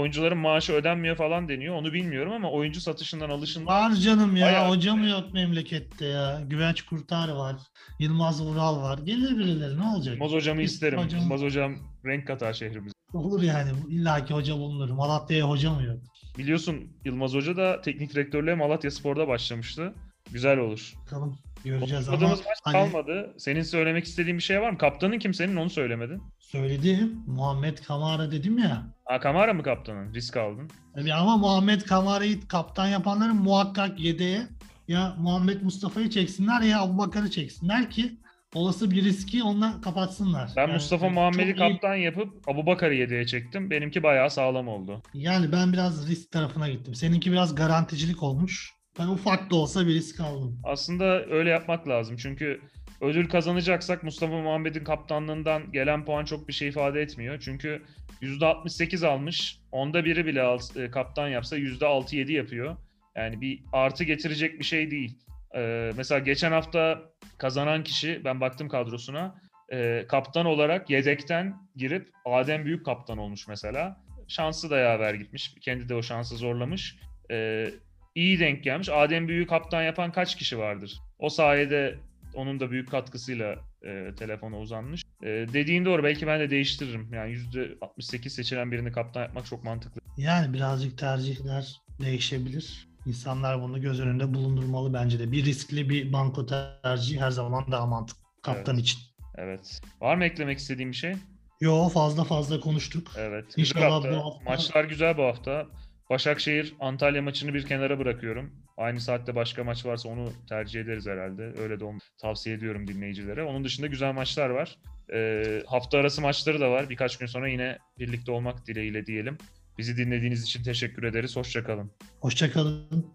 oyuncuların 0.00 0.38
maaşı 0.38 0.72
ödenmiyor 0.72 1.16
falan 1.16 1.48
deniyor. 1.48 1.74
Onu 1.74 1.92
bilmiyorum 1.92 2.32
ama 2.32 2.50
oyuncu 2.50 2.80
satışından 2.80 3.30
alışından 3.30 3.66
Var 3.66 3.92
canım 3.94 4.36
ya. 4.36 4.46
Bayağı- 4.46 4.68
Hoca 4.68 4.94
mı 4.94 5.06
yok 5.08 5.32
memlekette 5.34 6.04
ya? 6.06 6.40
Güvenç 6.46 6.82
Kurtar 6.82 7.28
var. 7.28 7.56
Yılmaz 7.98 8.42
Vural 8.42 8.82
var. 8.82 8.98
Gelir 8.98 9.38
birileri 9.38 9.78
ne 9.78 9.84
olacak? 9.84 10.14
Yılmaz 10.14 10.32
hocamı 10.32 10.62
isterim. 10.62 10.98
hocam- 10.98 11.20
Yılmaz 11.20 11.40
hocam 11.42 11.76
renk 12.04 12.26
katar 12.26 12.52
şehrimize. 12.52 12.92
Olur 13.12 13.42
yani. 13.42 13.70
İlla 13.88 14.24
ki 14.24 14.34
hoca 14.34 14.54
bulunur. 14.54 14.90
Malatya'ya 14.90 15.48
hoca 15.48 15.70
mı 15.72 15.82
yok? 15.82 15.98
Biliyorsun 16.38 16.76
Yılmaz 17.04 17.34
Hoca 17.34 17.56
da 17.56 17.80
teknik 17.80 18.14
direktörlüğe 18.14 18.54
Malatya 18.54 18.90
Spor'da 18.90 19.28
başlamıştı. 19.28 19.94
Güzel 20.32 20.58
olur. 20.58 20.92
Bakalım 21.06 21.38
göreceğiz 21.64 22.08
ama 22.08 22.18
Konuşmadığımız 22.18 22.46
maç 22.46 22.58
hani 22.62 22.72
kalmadı. 22.72 23.34
Senin 23.38 23.62
söylemek 23.62 24.04
istediğin 24.04 24.38
bir 24.38 24.42
şey 24.42 24.60
var 24.60 24.70
mı? 24.70 24.78
Kaptanın 24.78 25.18
kim 25.18 25.34
senin 25.34 25.56
onu 25.56 25.70
söylemedin. 25.70 26.22
söyledim. 26.38 27.18
Muhammed 27.26 27.78
Kamara 27.78 28.30
dedim 28.32 28.58
ya. 28.58 28.82
Ha 29.04 29.20
Kamara 29.20 29.54
mı 29.54 29.62
kaptanın? 29.62 30.14
Risk 30.14 30.36
aldın. 30.36 30.70
Tabii 30.94 31.14
ama 31.14 31.36
Muhammed 31.36 31.80
Kamara'yı 31.80 32.48
kaptan 32.48 32.86
yapanların 32.88 33.36
muhakkak 33.36 34.00
yedeğe 34.00 34.42
ya 34.88 35.14
Muhammed 35.18 35.62
Mustafa'yı 35.62 36.10
çeksinler 36.10 36.60
ya 36.60 36.80
Abubakar'ı 36.80 37.30
çeksinler 37.30 37.90
ki 37.90 38.12
olası 38.54 38.90
bir 38.90 39.04
riski 39.04 39.42
ondan 39.42 39.80
kapatsınlar. 39.80 40.50
Ben 40.56 40.62
Yani 40.62 40.72
Mustafa 40.72 41.08
Muhammed'i 41.08 41.50
iyi- 41.50 41.56
kaptan 41.56 41.94
yapıp 41.94 42.48
Abubakar'ı 42.48 42.94
yedeğe 42.94 43.26
çektim. 43.26 43.70
Benimki 43.70 44.02
bayağı 44.02 44.30
sağlam 44.30 44.68
oldu. 44.68 45.02
Yani 45.14 45.52
ben 45.52 45.72
biraz 45.72 46.08
risk 46.08 46.30
tarafına 46.32 46.68
gittim. 46.68 46.94
Seninki 46.94 47.32
biraz 47.32 47.54
garanticilik 47.54 48.22
olmuş. 48.22 48.75
Ben 48.98 49.06
ufak 49.08 49.50
da 49.50 49.56
olsa 49.56 49.86
bir 49.86 49.94
risk 49.94 50.20
aldım. 50.20 50.60
Aslında 50.64 51.26
öyle 51.26 51.50
yapmak 51.50 51.88
lazım. 51.88 52.16
Çünkü 52.16 52.60
ödül 53.00 53.28
kazanacaksak 53.28 54.02
Mustafa 54.02 54.40
Muhammed'in 54.40 54.84
kaptanlığından 54.84 55.72
gelen 55.72 56.04
puan 56.04 56.24
çok 56.24 56.48
bir 56.48 56.52
şey 56.52 56.68
ifade 56.68 57.02
etmiyor. 57.02 57.40
Çünkü 57.40 57.82
%68 58.22 59.06
almış. 59.06 59.60
Onda 59.72 60.04
biri 60.04 60.26
bile 60.26 60.56
e, 60.76 60.90
kaptan 60.90 61.28
yapsa 61.28 61.58
%6-7 61.58 62.32
yapıyor. 62.32 62.76
Yani 63.16 63.40
bir 63.40 63.62
artı 63.72 64.04
getirecek 64.04 64.58
bir 64.58 64.64
şey 64.64 64.90
değil. 64.90 65.18
Ee, 65.56 65.92
mesela 65.96 66.18
geçen 66.18 66.52
hafta 66.52 67.02
kazanan 67.38 67.84
kişi, 67.84 68.20
ben 68.24 68.40
baktım 68.40 68.68
kadrosuna, 68.68 69.34
e, 69.72 70.04
kaptan 70.08 70.46
olarak 70.46 70.90
yedekten 70.90 71.56
girip 71.76 72.08
Adem 72.24 72.64
Büyük 72.64 72.84
kaptan 72.84 73.18
olmuş 73.18 73.48
mesela. 73.48 74.00
Şansı 74.28 74.70
da 74.70 74.78
yaver 74.78 75.14
gitmiş. 75.14 75.54
Kendi 75.60 75.88
de 75.88 75.94
o 75.94 76.02
şansı 76.02 76.36
zorlamış. 76.36 76.98
Ee, 77.30 77.70
iyi 78.16 78.40
denk 78.40 78.64
gelmiş. 78.64 78.88
Adem 78.88 79.28
Büyük 79.28 79.48
kaptan 79.48 79.82
yapan 79.82 80.12
kaç 80.12 80.36
kişi 80.36 80.58
vardır? 80.58 81.00
O 81.18 81.28
sayede 81.28 81.98
onun 82.34 82.60
da 82.60 82.70
büyük 82.70 82.90
katkısıyla 82.90 83.56
e, 83.82 84.14
telefona 84.18 84.58
uzanmış. 84.58 85.02
E, 85.22 85.26
dediğin 85.28 85.84
doğru. 85.84 86.04
Belki 86.04 86.26
ben 86.26 86.40
de 86.40 86.50
değiştiririm. 86.50 87.08
Yani 87.12 87.32
%68 87.32 88.28
seçilen 88.30 88.72
birini 88.72 88.92
kaptan 88.92 89.22
yapmak 89.22 89.46
çok 89.46 89.64
mantıklı. 89.64 90.00
Yani 90.16 90.54
birazcık 90.54 90.98
tercihler 90.98 91.76
değişebilir. 92.00 92.88
İnsanlar 93.06 93.62
bunu 93.62 93.80
göz 93.80 94.00
önünde 94.00 94.34
bulundurmalı 94.34 94.94
bence 94.94 95.18
de. 95.18 95.32
Bir 95.32 95.44
riskli 95.44 95.90
bir 95.90 96.12
banko 96.12 96.46
tercihi 96.46 97.20
her 97.20 97.30
zaman 97.30 97.64
daha 97.72 97.86
mantıklı 97.86 98.22
kaptan 98.42 98.74
Evet. 98.74 98.84
için. 98.84 99.00
Evet. 99.38 99.80
Var 100.00 100.16
mı 100.16 100.24
eklemek 100.24 100.58
istediğim 100.58 100.90
bir 100.90 100.96
şey? 100.96 101.14
Yo 101.60 101.88
fazla 101.88 102.24
fazla 102.24 102.60
konuştuk. 102.60 103.10
Evet. 103.18 103.44
İnşallah 103.56 103.90
hafta. 103.90 104.10
bu 104.12 104.16
hafta- 104.24 104.44
Maçlar 104.44 104.84
güzel 104.84 105.16
bu 105.18 105.22
hafta. 105.22 105.66
Başakşehir 106.10 106.74
Antalya 106.80 107.22
maçını 107.22 107.54
bir 107.54 107.66
kenara 107.66 107.98
bırakıyorum. 107.98 108.52
Aynı 108.76 109.00
saatte 109.00 109.34
başka 109.34 109.64
maç 109.64 109.86
varsa 109.86 110.08
onu 110.08 110.32
tercih 110.48 110.80
ederiz 110.80 111.06
herhalde. 111.06 111.52
Öyle 111.62 111.80
de 111.80 111.84
onu 111.84 111.98
tavsiye 112.20 112.56
ediyorum 112.56 112.88
dinleyicilere. 112.88 113.42
Onun 113.42 113.64
dışında 113.64 113.86
güzel 113.86 114.12
maçlar 114.12 114.50
var. 114.50 114.78
Ee, 115.12 115.62
hafta 115.66 115.98
arası 115.98 116.22
maçları 116.22 116.60
da 116.60 116.70
var. 116.70 116.90
Birkaç 116.90 117.18
gün 117.18 117.26
sonra 117.26 117.48
yine 117.48 117.78
birlikte 117.98 118.32
olmak 118.32 118.66
dileğiyle 118.66 119.06
diyelim. 119.06 119.38
Bizi 119.78 119.96
dinlediğiniz 119.96 120.42
için 120.42 120.62
teşekkür 120.62 121.02
ederiz. 121.02 121.36
Hoşçakalın. 121.36 121.90
Hoşçakalın. 122.20 123.06